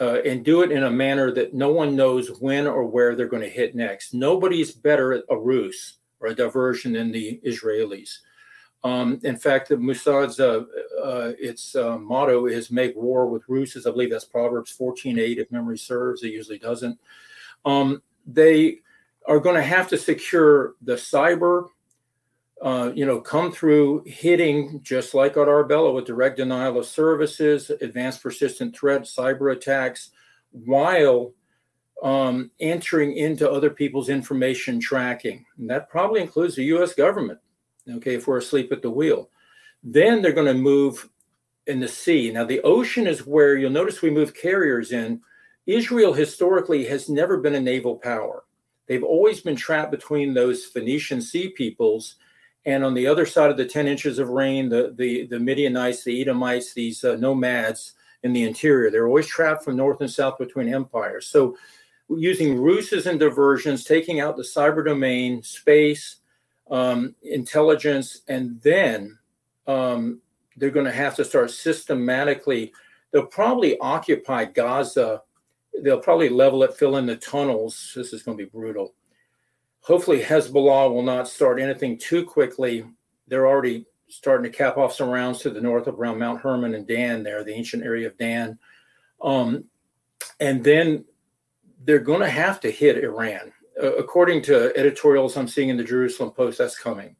[0.00, 3.26] uh, and do it in a manner that no one knows when or where they're
[3.26, 4.12] going to hit next.
[4.12, 8.18] Nobody's better at a ruse or a diversion than the Israelis.
[8.86, 10.62] Um, in fact, the Mossad's uh,
[11.02, 15.38] uh, its uh, motto is "Make war with ruses." I believe that's Proverbs fourteen eight,
[15.38, 16.22] if memory serves.
[16.22, 16.96] It usually doesn't.
[17.64, 18.78] Um, they
[19.26, 21.66] are going to have to secure the cyber.
[22.62, 27.70] Uh, you know, come through hitting just like at Arbela with direct denial of services,
[27.82, 30.10] advanced persistent threat, cyber attacks,
[30.52, 31.34] while
[32.04, 35.44] um, entering into other people's information tracking.
[35.58, 36.94] And that probably includes the U.S.
[36.94, 37.40] government
[37.94, 39.30] okay, if we're asleep at the wheel.
[39.82, 41.08] Then they're going to move
[41.66, 42.30] in the sea.
[42.30, 45.20] Now, the ocean is where you'll notice we move carriers in.
[45.66, 48.44] Israel historically has never been a naval power.
[48.86, 52.16] They've always been trapped between those Phoenician sea peoples.
[52.64, 56.04] And on the other side of the 10 inches of rain, the, the, the Midianites,
[56.04, 60.38] the Edomites, these uh, nomads in the interior, they're always trapped from north and south
[60.38, 61.26] between empires.
[61.26, 61.56] So,
[62.08, 66.16] using ruses and diversions, taking out the cyber domain, space,
[66.70, 69.18] um, intelligence, and then
[69.66, 70.20] um,
[70.56, 72.72] they're going to have to start systematically.
[73.10, 75.22] They'll probably occupy Gaza.
[75.82, 77.92] They'll probably level it, fill in the tunnels.
[77.94, 78.94] This is going to be brutal.
[79.80, 82.84] Hopefully, Hezbollah will not start anything too quickly.
[83.28, 86.74] They're already starting to cap off some rounds to the north of around Mount Hermon
[86.74, 88.58] and Dan, there, the ancient area of Dan.
[89.22, 89.64] Um,
[90.40, 91.04] and then
[91.84, 93.52] they're going to have to hit Iran
[93.82, 97.16] according to editorials I'm seeing in the Jerusalem Post, that's coming.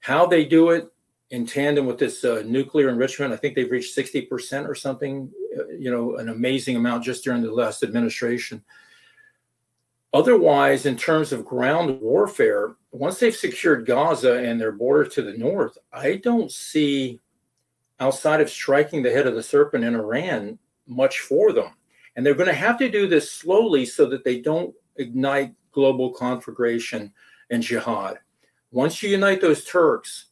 [0.00, 0.90] How they do it
[1.30, 5.68] in tandem with this uh, nuclear enrichment, I think they've reached 60% or something, uh,
[5.68, 8.62] you know, an amazing amount just during the last administration.
[10.12, 15.38] Otherwise, in terms of ground warfare, once they've secured Gaza and their border to the
[15.38, 17.20] north, I don't see,
[18.00, 21.70] outside of striking the head of the serpent in Iran, much for them.
[22.16, 26.12] And they're going to have to do this slowly so that they don't ignite global
[26.12, 27.12] conflagration
[27.50, 28.18] and jihad.
[28.70, 30.26] Once you unite those Turks,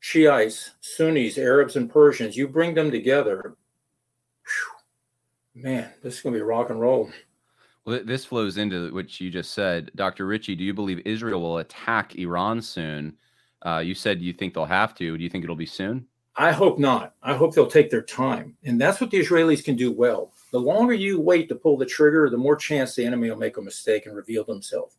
[0.00, 3.56] Shiites, Sunnis, Arabs, and Persians, you bring them together.
[4.44, 7.10] Whew, man, this is going to be rock and roll.
[7.84, 9.90] Well, this flows into what you just said.
[9.94, 10.26] Dr.
[10.26, 13.16] Ritchie, do you believe Israel will attack Iran soon?
[13.62, 15.16] Uh, you said you think they'll have to.
[15.16, 16.06] Do you think it'll be soon?
[16.36, 17.14] I hope not.
[17.22, 18.56] I hope they'll take their time.
[18.62, 20.32] And that's what the Israelis can do well.
[20.50, 23.56] The longer you wait to pull the trigger, the more chance the enemy will make
[23.56, 24.96] a mistake and reveal themselves.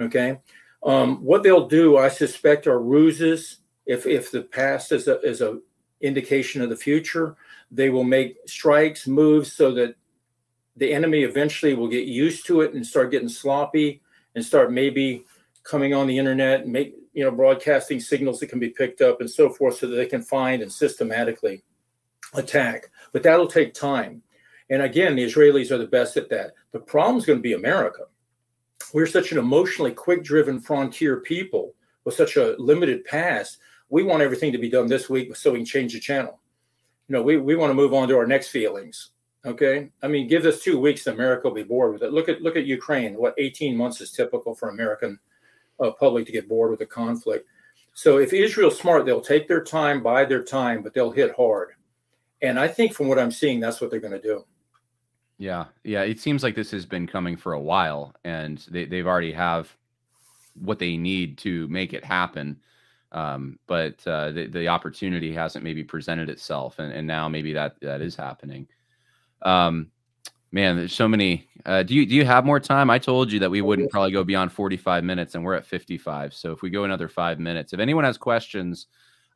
[0.00, 0.38] Okay.
[0.82, 3.58] Um, what they'll do, I suspect, are ruses.
[3.86, 5.60] If if the past is a is a
[6.00, 7.36] indication of the future,
[7.70, 9.94] they will make strikes, moves so that
[10.76, 14.02] the enemy eventually will get used to it and start getting sloppy
[14.34, 15.24] and start maybe
[15.62, 19.20] coming on the internet and make you know broadcasting signals that can be picked up
[19.20, 21.62] and so forth so that they can find and systematically
[22.34, 24.22] attack but that'll take time
[24.70, 26.52] and again the israelis are the best at that.
[26.72, 28.04] The problem is going to be america.
[28.92, 33.58] We're such an emotionally quick driven frontier people with such a limited past.
[33.88, 36.40] We want everything to be done this week so we can change the channel.
[37.08, 39.10] You know we, we want to move on to our next feelings
[39.46, 39.90] okay?
[40.02, 42.12] I mean give us two weeks america will be bored with it.
[42.12, 43.14] Look at look at ukraine.
[43.14, 45.18] What 18 months is typical for american
[45.80, 47.46] uh, public to get bored with a conflict.
[47.92, 51.70] So if israel's smart they'll take their time buy their time but they'll hit hard.
[52.42, 54.44] And i think from what i'm seeing that's what they're going to do
[55.38, 56.02] yeah, yeah.
[56.02, 59.74] It seems like this has been coming for a while, and they they've already have
[60.60, 62.60] what they need to make it happen.
[63.12, 67.76] Um, but uh, the the opportunity hasn't maybe presented itself, and, and now maybe that
[67.80, 68.68] that is happening.
[69.42, 69.90] Um,
[70.52, 71.48] man, there's so many.
[71.66, 72.88] Uh, do you do you have more time?
[72.88, 76.32] I told you that we wouldn't probably go beyond 45 minutes, and we're at 55.
[76.32, 78.86] So if we go another five minutes, if anyone has questions,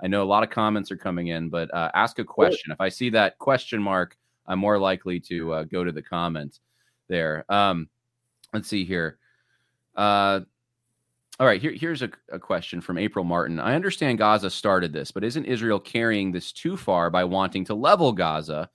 [0.01, 2.73] I know a lot of comments are coming in, but uh, ask a question.
[2.73, 4.17] If I see that question mark
[4.49, 6.61] I'm more likely to uh, go to the comments
[7.09, 7.45] there.
[7.49, 7.89] Um,
[8.53, 9.19] let's see here.
[9.95, 10.41] Uh,
[11.39, 13.61] all right, here, here's a, a, question from April Martin.
[13.61, 17.75] I understand Gaza started this, but isn't Israel carrying this too far by wanting to
[17.75, 18.69] level Gaza?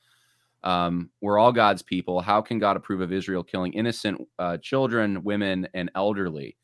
[0.63, 2.21] Um, we're all God's people.
[2.21, 6.55] How can God approve of Israel killing innocent uh, children, women, and elderly?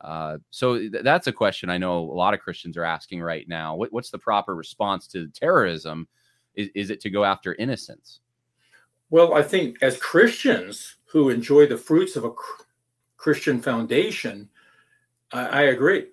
[0.00, 3.48] Uh, so th- that's a question I know a lot of Christians are asking right
[3.48, 3.76] now.
[3.76, 6.08] What, what's the proper response to terrorism?
[6.54, 8.20] Is, is it to go after innocents?
[9.10, 12.32] Well, I think as Christians who enjoy the fruits of a
[13.16, 14.48] Christian foundation,
[15.32, 16.08] I, I agree.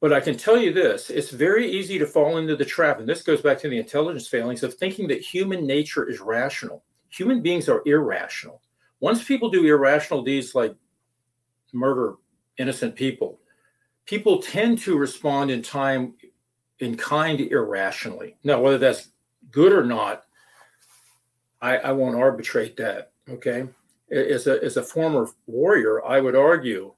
[0.00, 3.08] But I can tell you this it's very easy to fall into the trap, and
[3.08, 6.82] this goes back to the intelligence failings of thinking that human nature is rational.
[7.10, 8.62] Human beings are irrational.
[8.98, 10.74] Once people do irrational deeds like
[11.72, 12.14] murder
[12.58, 13.38] innocent people,
[14.06, 16.14] people tend to respond in time
[16.80, 18.36] in kind irrationally.
[18.42, 19.10] Now, whether that's
[19.52, 20.24] good or not,
[21.62, 23.12] I, I won't arbitrate that.
[23.28, 23.68] Okay.
[24.10, 26.92] As a, as a former warrior, I would argue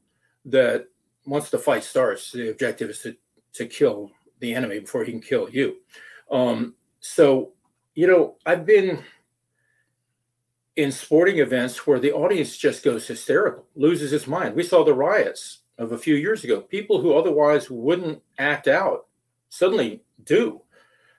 [0.46, 0.88] that
[1.26, 3.16] once the fight starts, the objective is to,
[3.52, 4.10] to kill
[4.40, 5.76] the enemy before he can kill you.
[6.30, 7.52] Um, so,
[7.94, 9.04] you know, I've been
[10.76, 14.56] in sporting events where the audience just goes hysterical, loses its mind.
[14.56, 16.60] We saw the riots of a few years ago.
[16.60, 19.06] People who otherwise wouldn't act out
[19.50, 20.60] suddenly do.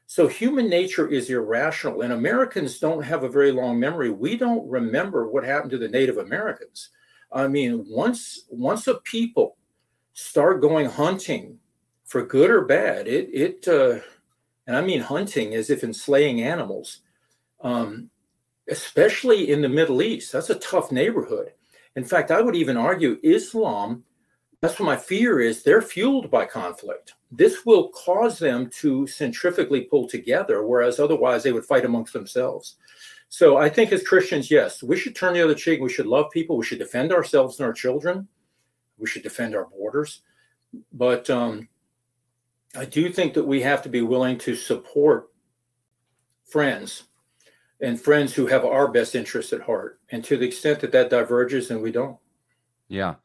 [0.07, 4.11] So human nature is irrational, and Americans don't have a very long memory.
[4.11, 6.89] We don't remember what happened to the Native Americans.
[7.31, 9.57] I mean, once once a people
[10.13, 11.59] start going hunting
[12.05, 13.99] for good or bad, it it uh,
[14.67, 17.01] and I mean hunting as if in slaying animals,
[17.61, 18.09] um,
[18.69, 20.31] especially in the Middle East.
[20.31, 21.51] That's a tough neighborhood.
[21.95, 24.03] In fact, I would even argue Islam
[24.61, 25.63] that's what my fear is.
[25.63, 27.13] They're fueled by conflict.
[27.31, 32.77] This will cause them to centrifugally pull together, whereas otherwise they would fight amongst themselves.
[33.29, 35.81] So I think as Christians, yes, we should turn the other cheek.
[35.81, 36.57] We should love people.
[36.57, 38.27] We should defend ourselves and our children.
[38.97, 40.21] We should defend our borders.
[40.93, 41.67] But um,
[42.77, 45.31] I do think that we have to be willing to support
[46.45, 47.03] friends
[47.81, 49.99] and friends who have our best interests at heart.
[50.11, 52.17] And to the extent that that diverges, and we don't.
[52.87, 53.15] Yeah.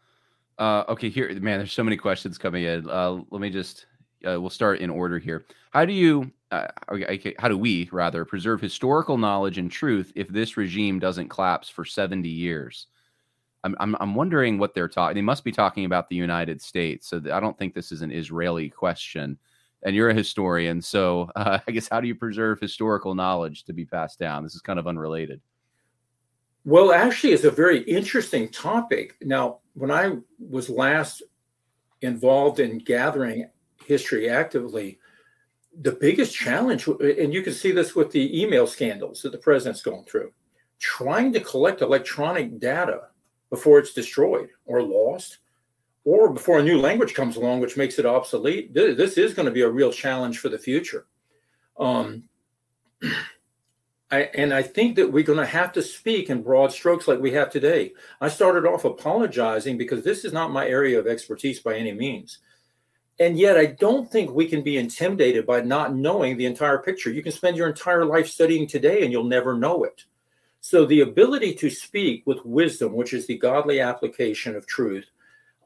[0.60, 1.58] Uh, okay, here, man.
[1.58, 2.88] There's so many questions coming in.
[2.88, 3.86] Uh, let me just.
[4.24, 5.46] Uh, we'll start in order here.
[5.70, 6.30] How do you?
[6.50, 11.30] Uh, okay, how do we rather preserve historical knowledge and truth if this regime doesn't
[11.30, 12.88] collapse for 70 years?
[13.64, 15.14] I'm I'm, I'm wondering what they're talking.
[15.14, 17.08] They must be talking about the United States.
[17.08, 19.38] So I don't think this is an Israeli question.
[19.84, 23.72] And you're a historian, so uh, I guess how do you preserve historical knowledge to
[23.72, 24.42] be passed down?
[24.42, 25.40] This is kind of unrelated.
[26.64, 29.16] Well, actually, it's a very interesting topic.
[29.22, 31.22] Now, when I was last
[32.02, 33.48] involved in gathering
[33.84, 34.98] history actively,
[35.82, 39.82] the biggest challenge, and you can see this with the email scandals that the president's
[39.82, 40.32] going through,
[40.78, 43.08] trying to collect electronic data
[43.48, 45.38] before it's destroyed or lost,
[46.04, 48.72] or before a new language comes along, which makes it obsolete.
[48.74, 51.06] This is going to be a real challenge for the future.
[51.78, 52.24] Um,
[54.10, 57.20] I, and I think that we're going to have to speak in broad strokes like
[57.20, 57.92] we have today.
[58.20, 62.38] I started off apologizing because this is not my area of expertise by any means.
[63.20, 67.10] And yet, I don't think we can be intimidated by not knowing the entire picture.
[67.10, 70.04] You can spend your entire life studying today and you'll never know it.
[70.62, 75.06] So, the ability to speak with wisdom, which is the godly application of truth,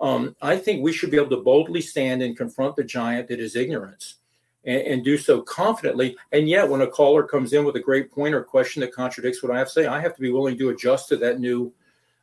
[0.00, 3.40] um, I think we should be able to boldly stand and confront the giant that
[3.40, 4.16] is ignorance
[4.64, 6.16] and, and, do so confidently.
[6.32, 9.42] And yet, when a caller comes in with a great point or question that contradicts
[9.42, 11.72] what I have to say, I have to be willing to adjust to that new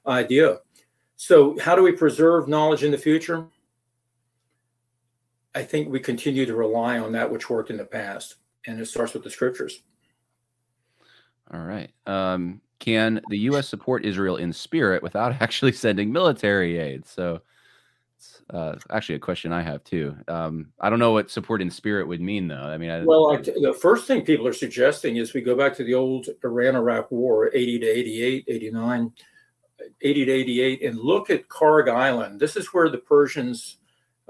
[0.08, 0.60] idea.
[1.16, 3.46] So, how do we preserve knowledge in the future?
[5.54, 8.36] I think we continue to rely on that which worked in the past,
[8.66, 9.84] and it starts with the scriptures.
[11.54, 11.92] All right.
[12.08, 13.68] Um, can the U.S.
[13.68, 17.06] support Israel in spirit without actually sending military aid?
[17.06, 17.42] So,
[18.50, 20.16] uh, actually a question I have too.
[20.28, 22.56] Um, I don't know what support in spirit would mean, though.
[22.56, 25.84] I mean, I, well, the first thing people are suggesting is we go back to
[25.84, 29.14] the old Iran Iraq War, 80 to 88, 89,
[30.02, 32.40] 80 to 88, and look at Kharg Island.
[32.40, 33.78] This is where the Persians,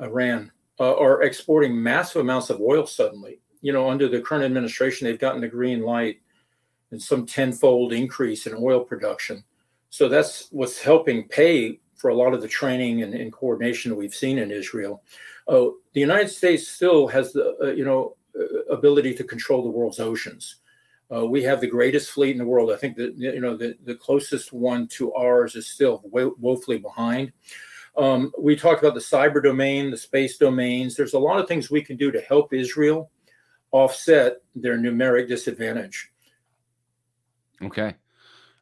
[0.02, 3.39] Iran, uh, are exporting massive amounts of oil suddenly.
[3.62, 6.22] You know, under the current administration, they've gotten the green light
[6.92, 9.44] and some tenfold increase in oil production.
[9.89, 14.16] So that's what's helping pay for a lot of the training and, and coordination we've
[14.16, 15.04] seen in Israel.
[15.47, 19.70] Uh, the United States still has the uh, you know uh, ability to control the
[19.70, 20.56] world's oceans.
[21.14, 22.72] Uh, we have the greatest fleet in the world.
[22.72, 26.80] I think that you know the, the closest one to ours is still wo- woefully
[26.80, 27.32] behind.
[27.95, 30.95] Um, we talked about the cyber domain, the space domains.
[30.95, 33.12] There's a lot of things we can do to help Israel
[33.72, 36.10] offset their numeric disadvantage.
[37.62, 37.95] Okay.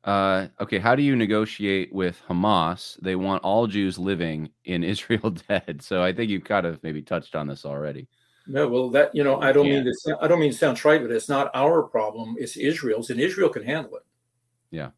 [0.03, 2.97] Uh, okay, how do you negotiate with Hamas?
[3.01, 5.81] They want all Jews living in Israel dead.
[5.81, 8.07] So I think you've kind of maybe touched on this already.
[8.47, 9.93] No, well, that you know, I don't mean to.
[9.93, 12.35] Sound, I don't mean to sound trite, but it's not our problem.
[12.39, 14.03] It's Israel's, and Israel can handle it.
[14.71, 14.89] Yeah.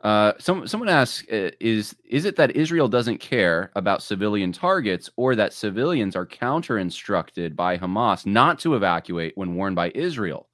[0.00, 5.10] Uh, some, someone asks, uh, is is it that Israel doesn't care about civilian targets,
[5.16, 10.48] or that civilians are counter instructed by Hamas not to evacuate when warned by Israel?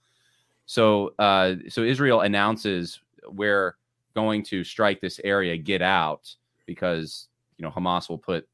[0.65, 3.77] So, uh, so Israel announces we're
[4.15, 6.35] going to strike this area, get out,
[6.67, 8.49] because you know Hamas will put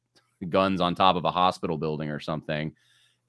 [0.49, 2.73] guns on top of a hospital building or something,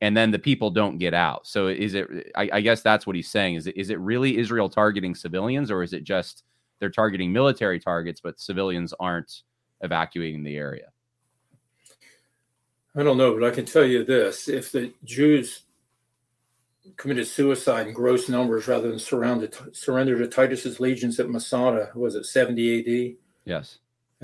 [0.01, 1.47] and then the people don't get out.
[1.47, 2.33] So is it?
[2.37, 3.57] I, I guess that's what he's saying.
[3.57, 3.77] Is it?
[3.77, 6.45] Is it really Israel targeting civilians, or is it just
[6.81, 9.43] they're targeting military targets, but civilians aren't
[9.81, 10.91] evacuating the area?
[12.97, 15.64] I don't know, but I can tell you this: if the Jews
[16.97, 21.91] committed suicide in gross numbers rather than surrounded, surrender to Titus's legions at Masada.
[21.95, 23.17] Was it 70 AD?
[23.45, 23.79] Yes.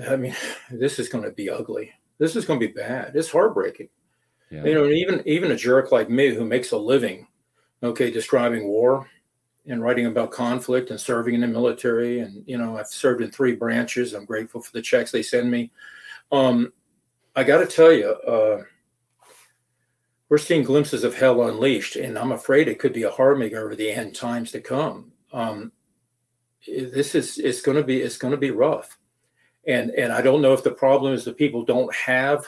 [0.07, 0.35] I mean,
[0.71, 1.91] this is going to be ugly.
[2.17, 3.15] This is going to be bad.
[3.15, 3.89] It's heartbreaking.
[4.51, 4.65] Yeah.
[4.65, 7.27] You know, even even a jerk like me who makes a living,
[7.81, 9.09] okay, describing war
[9.65, 13.31] and writing about conflict and serving in the military, and you know, I've served in
[13.31, 14.13] three branches.
[14.13, 15.71] I'm grateful for the checks they send me.
[16.33, 16.73] Um,
[17.35, 18.63] I got to tell you, uh,
[20.31, 23.75] we're seeing glimpses of hell unleashed, and I'm afraid it could be a harming over
[23.75, 25.11] the end times to come.
[25.33, 25.73] Um,
[26.65, 28.97] this is it's going to be it's going to be rough,
[29.67, 32.47] and and I don't know if the problem is that people don't have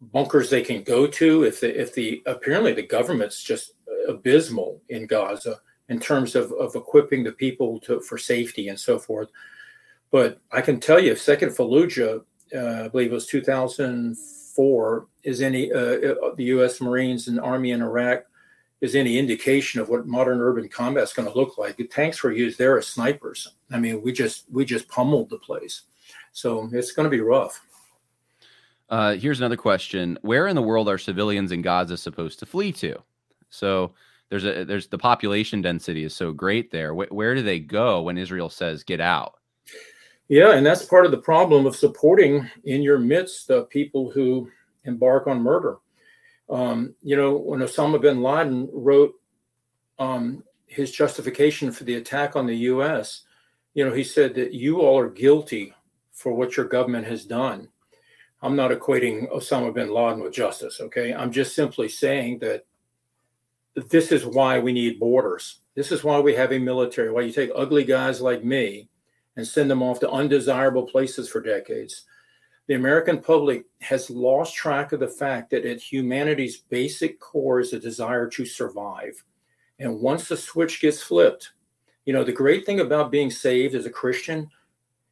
[0.00, 1.44] bunkers they can go to.
[1.44, 3.74] If the if the apparently the government's just
[4.08, 5.60] abysmal in Gaza
[5.90, 9.28] in terms of of equipping the people to for safety and so forth.
[10.10, 12.24] But I can tell you, Second Fallujah,
[12.56, 14.16] uh, I believe it was 2000
[14.60, 16.82] four is any uh, uh the U.S.
[16.82, 18.24] Marines and Army in Iraq
[18.82, 21.78] is any indication of what modern urban combat is going to look like.
[21.78, 23.54] The tanks were used there as snipers.
[23.70, 25.84] I mean, we just we just pummeled the place.
[26.32, 27.58] So it's going to be rough.
[28.90, 32.72] Uh, here's another question: Where in the world are civilians in Gaza supposed to flee
[32.72, 33.02] to?
[33.48, 33.94] So
[34.28, 36.92] there's a there's the population density is so great there.
[36.92, 39.39] Wh- where do they go when Israel says get out?
[40.30, 44.48] Yeah, and that's part of the problem of supporting in your midst the people who
[44.84, 45.78] embark on murder.
[46.48, 49.12] Um, you know, when Osama bin Laden wrote
[49.98, 53.24] um, his justification for the attack on the U.S.,
[53.74, 55.74] you know, he said that you all are guilty
[56.12, 57.66] for what your government has done.
[58.40, 61.12] I'm not equating Osama bin Laden with justice, okay?
[61.12, 62.66] I'm just simply saying that
[63.74, 65.58] this is why we need borders.
[65.74, 68.90] This is why we have a military, why you take ugly guys like me
[69.36, 72.04] and send them off to undesirable places for decades.
[72.66, 77.72] The American public has lost track of the fact that at humanity's basic core is
[77.72, 79.22] a desire to survive.
[79.78, 81.52] And once the switch gets flipped,
[82.04, 84.48] you know, the great thing about being saved as a Christian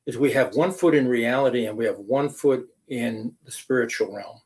[0.07, 4.15] is we have one foot in reality and we have one foot in the spiritual
[4.15, 4.41] realm.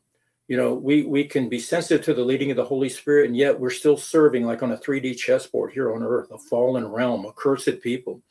[0.47, 3.37] you know, we we can be sensitive to the leading of the Holy Spirit, and
[3.37, 7.25] yet we're still serving like on a 3D chessboard here on earth, a fallen realm,
[7.25, 8.21] a cursed people.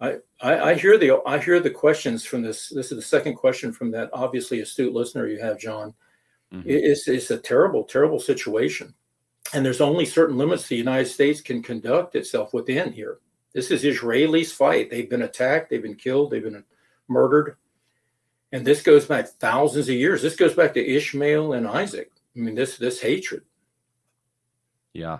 [0.00, 2.68] I, I, I hear the I hear the questions from this.
[2.68, 5.94] This is the second question from that obviously astute listener you have, John.
[6.52, 6.68] Mm-hmm.
[6.68, 8.94] It's it's a terrible, terrible situation,
[9.52, 13.18] and there's only certain limits the United States can conduct itself within here.
[13.52, 14.90] This is Israelis' fight.
[14.90, 16.64] They've been attacked, they've been killed, they've been
[17.08, 17.56] murdered,
[18.52, 20.22] and this goes back thousands of years.
[20.22, 22.10] This goes back to Ishmael and Isaac.
[22.34, 23.42] I mean, this this hatred.
[24.92, 25.18] Yeah.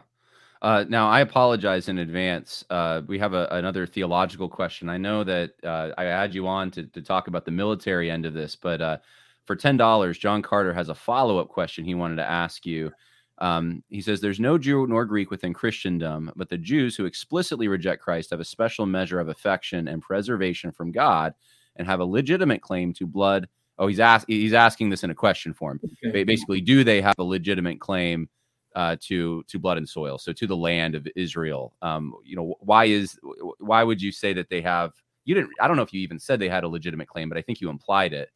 [0.62, 2.64] Uh, now, I apologize in advance.
[2.68, 4.90] Uh, we have a, another theological question.
[4.90, 8.26] I know that uh, I had you on to, to talk about the military end
[8.26, 8.98] of this, but uh,
[9.46, 12.92] for $10, John Carter has a follow up question he wanted to ask you.
[13.38, 17.68] Um, he says, There's no Jew nor Greek within Christendom, but the Jews who explicitly
[17.68, 21.32] reject Christ have a special measure of affection and preservation from God
[21.76, 23.48] and have a legitimate claim to blood.
[23.78, 25.80] Oh, he's ask, he's asking this in a question form.
[26.06, 26.22] Okay.
[26.22, 28.28] Basically, do they have a legitimate claim
[28.74, 31.74] uh, to to blood and soil, so to the land of Israel?
[31.82, 33.18] Um, you know, why is
[33.58, 34.92] why would you say that they have?
[35.24, 35.50] You didn't.
[35.60, 37.60] I don't know if you even said they had a legitimate claim, but I think
[37.60, 38.30] you implied it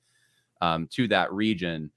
[0.61, 1.91] um, to that region.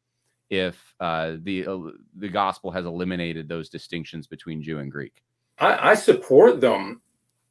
[0.50, 1.78] If uh, the uh,
[2.16, 5.22] the gospel has eliminated those distinctions between Jew and Greek,
[5.60, 7.02] I, I support them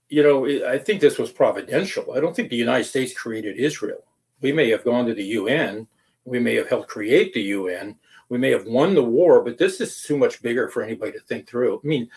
[0.09, 2.13] you know, I think this was providential.
[2.15, 4.05] I don't think the United States created Israel.
[4.41, 5.87] We may have gone to the UN,
[6.25, 7.97] we may have helped create the UN,
[8.29, 11.21] we may have won the war, but this is too much bigger for anybody to
[11.21, 11.81] think through.
[11.83, 12.09] I mean,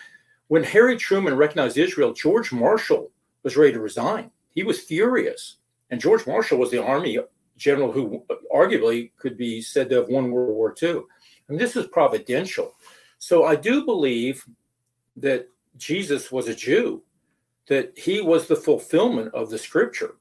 [0.47, 3.11] when Harry Truman recognized Israel, George Marshall
[3.43, 4.31] was ready to resign.
[4.49, 5.57] He was furious.
[5.91, 7.19] And George Marshall was the army
[7.57, 11.01] general who arguably could be said to have won World War II.
[11.47, 12.73] And this is providential.
[13.19, 14.45] So I do believe
[15.17, 15.47] that
[15.77, 17.03] Jesus was a Jew
[17.69, 20.15] that he was the fulfillment of the scripture.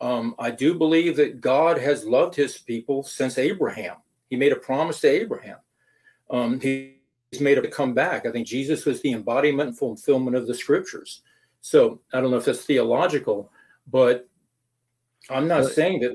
[0.00, 3.96] Um, I do believe that God has loved his people since Abraham.
[4.30, 5.58] He made a promise to Abraham.
[6.30, 7.00] Um, he,
[7.30, 8.24] he's made it to come back.
[8.24, 11.22] I think Jesus was the embodiment and fulfillment of the scriptures.
[11.60, 13.52] So I don't know if that's theological,
[13.90, 14.28] but
[15.28, 16.14] I'm not saying that,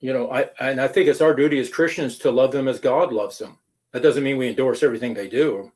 [0.00, 2.80] you know, I, and I think it's our duty as Christians to love them as
[2.80, 3.58] God loves them.
[3.92, 5.70] That doesn't mean we endorse everything they do.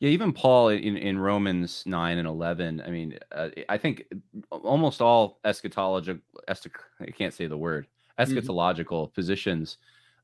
[0.00, 4.04] Yeah, even Paul in, in Romans 9 and 11, I mean, uh, I think
[4.50, 7.86] almost all eschatological, eschat- I can't say the word,
[8.18, 8.32] mm-hmm.
[8.32, 9.14] eschatological mm-hmm.
[9.14, 9.78] positions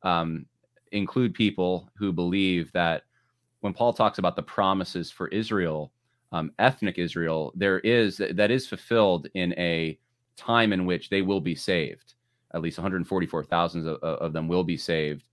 [0.06, 0.46] um,
[0.92, 3.02] include people who believe that
[3.60, 5.92] when Paul talks about the promises for Israel,
[6.32, 9.98] um, ethnic Israel, there is that is fulfilled in a
[10.36, 12.14] time in which they will be saved.
[12.54, 15.24] At least 144,000 of, of them will be saved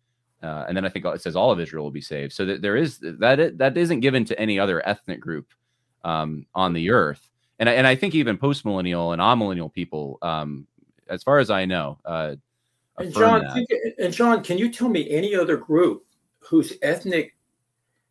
[0.43, 2.33] uh, and then I think it says all of Israel will be saved.
[2.33, 5.47] So that there is that that isn't given to any other ethnic group
[6.03, 7.29] um, on the earth.
[7.59, 10.67] And I, and I think even post millennial and amillennial people, um,
[11.07, 12.35] as far as I know, uh,
[12.97, 13.65] and John,
[13.99, 16.05] and John, can you tell me any other group
[16.39, 17.35] whose ethnic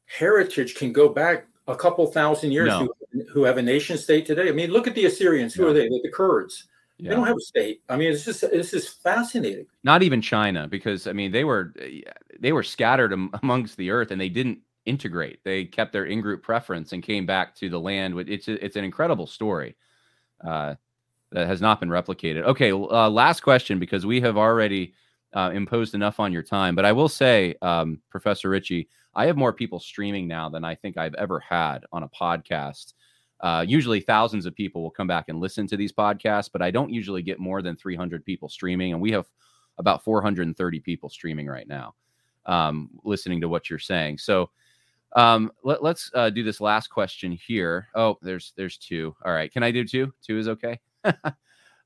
[0.06, 2.88] heritage can go back a couple thousand years no.
[3.12, 4.48] who, who, have a nation state today?
[4.48, 5.54] I mean, look at the Assyrians.
[5.54, 5.70] Who no.
[5.70, 5.88] are they?
[5.88, 6.68] The Kurds.
[6.98, 7.10] Yeah.
[7.10, 7.82] They don't have a state.
[7.88, 9.66] I mean, it's just this is fascinating.
[9.82, 11.74] Not even China, because I mean, they were
[12.38, 13.12] they were scattered
[13.42, 15.42] amongst the earth and they didn't integrate.
[15.44, 18.18] They kept their in-group preference and came back to the land.
[18.28, 19.76] It's it's an incredible story
[20.44, 20.74] uh,
[21.32, 22.42] that has not been replicated.
[22.44, 24.94] Okay, uh, last question because we have already
[25.34, 26.74] uh, imposed enough on your time.
[26.74, 30.74] But I will say, um, Professor Ritchie, I have more people streaming now than I
[30.74, 32.94] think I've ever had on a podcast.
[33.40, 36.70] Uh, usually, thousands of people will come back and listen to these podcasts, but I
[36.70, 39.26] don't usually get more than 300 people streaming, and we have
[39.78, 41.94] about 430 people streaming right now,
[42.46, 44.18] um, listening to what you're saying.
[44.18, 44.50] So,
[45.14, 47.88] um, let, us uh, do this last question here.
[47.94, 49.14] Oh, there's there's two.
[49.24, 50.12] All right, can I do two?
[50.24, 50.78] Two is okay.
[51.04, 51.12] Uh,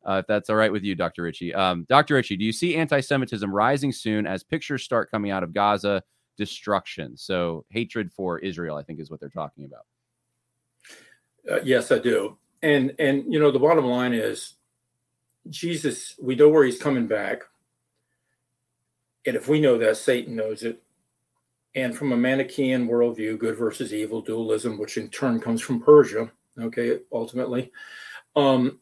[0.06, 1.22] if that's all right with you, Dr.
[1.22, 1.55] Ritchie.
[1.55, 2.14] Um, Dr.
[2.14, 6.02] Ritchie, do you see anti-Semitism rising soon as pictures start coming out of Gaza
[6.36, 7.16] destruction?
[7.16, 9.86] So hatred for Israel, I think, is what they're talking about.
[11.51, 12.36] Uh, yes, I do.
[12.62, 14.55] And and you know the bottom line is
[15.48, 16.14] Jesus.
[16.20, 17.43] We know where he's coming back,
[19.26, 20.82] and if we know that, Satan knows it.
[21.74, 26.30] And from a Manichaean worldview, good versus evil dualism, which in turn comes from Persia,
[26.59, 27.70] okay, ultimately,
[28.34, 28.80] um,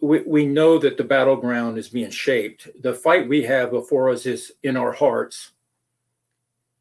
[0.00, 2.68] we, we know that the battleground is being shaped.
[2.82, 5.52] The fight we have before us is in our hearts.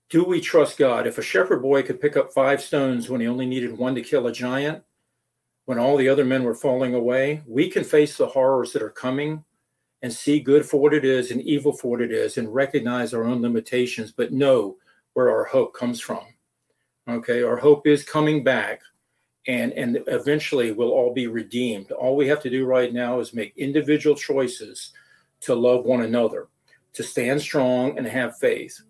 [0.10, 1.08] Do we trust God?
[1.08, 4.02] If a shepherd boy could pick up five stones when he only needed one to
[4.02, 4.84] kill a giant,
[5.66, 8.90] when all the other men were falling away, we can face the horrors that are
[8.90, 9.44] coming
[10.02, 13.14] and see good for what it is and evil for what it is and recognize
[13.14, 14.76] our own limitations, but know
[15.14, 16.26] where our hope comes from.
[17.08, 18.82] Okay, our hope is coming back
[19.48, 21.92] and and eventually we'll all be redeemed.
[21.92, 24.92] All we have to do right now is make individual choices
[25.42, 26.48] to love one another,
[26.94, 28.82] to stand strong and have faith.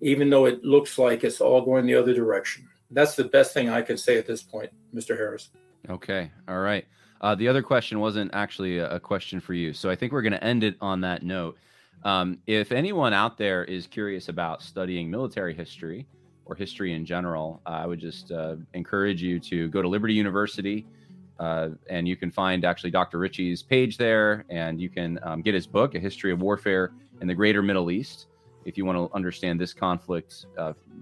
[0.00, 2.68] even though it looks like it's all going the other direction.
[2.92, 5.16] That's the best thing I can say at this point, Mr.
[5.16, 5.50] Harris.
[5.90, 6.30] Okay.
[6.46, 6.86] All right.
[7.20, 9.72] Uh, the other question wasn't actually a, question for you.
[9.72, 11.58] So I think we're going to end it on that note.
[12.04, 16.06] Um, if anyone out there is curious about studying military history
[16.48, 20.14] or history in general, uh, I would just uh, encourage you to go to Liberty
[20.14, 20.86] University.
[21.38, 23.18] Uh, and you can find actually Dr.
[23.18, 27.28] Ritchie's page there, and you can um, get his book, A History of Warfare in
[27.28, 28.26] the Greater Middle East,
[28.64, 30.46] if you want to understand this conflict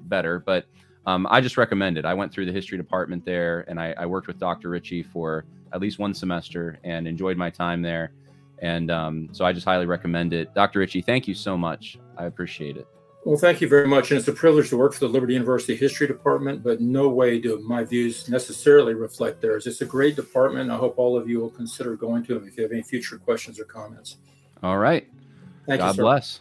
[0.08, 0.40] better.
[0.40, 0.66] But
[1.06, 2.04] um, I just recommend it.
[2.04, 4.70] I went through the history department there, and I, I, worked with Dr.
[4.70, 8.12] Ritchie for at least one semester and enjoyed my time there.
[8.60, 10.52] And um, so I just highly recommend it.
[10.54, 10.80] Dr.
[10.80, 11.98] Ritchie, thank you so much.
[12.18, 12.88] I appreciate it.
[13.26, 14.12] Well, thank you very much.
[14.12, 17.40] And it's a privilege to work for the Liberty University History Department, but no way
[17.40, 19.66] do my views necessarily reflect theirs.
[19.66, 20.70] It's a great department.
[20.70, 23.18] I hope all of you will consider going to them if you have any future
[23.18, 24.18] questions or comments.
[24.62, 25.08] All right.
[25.66, 26.40] Thank God you, bless.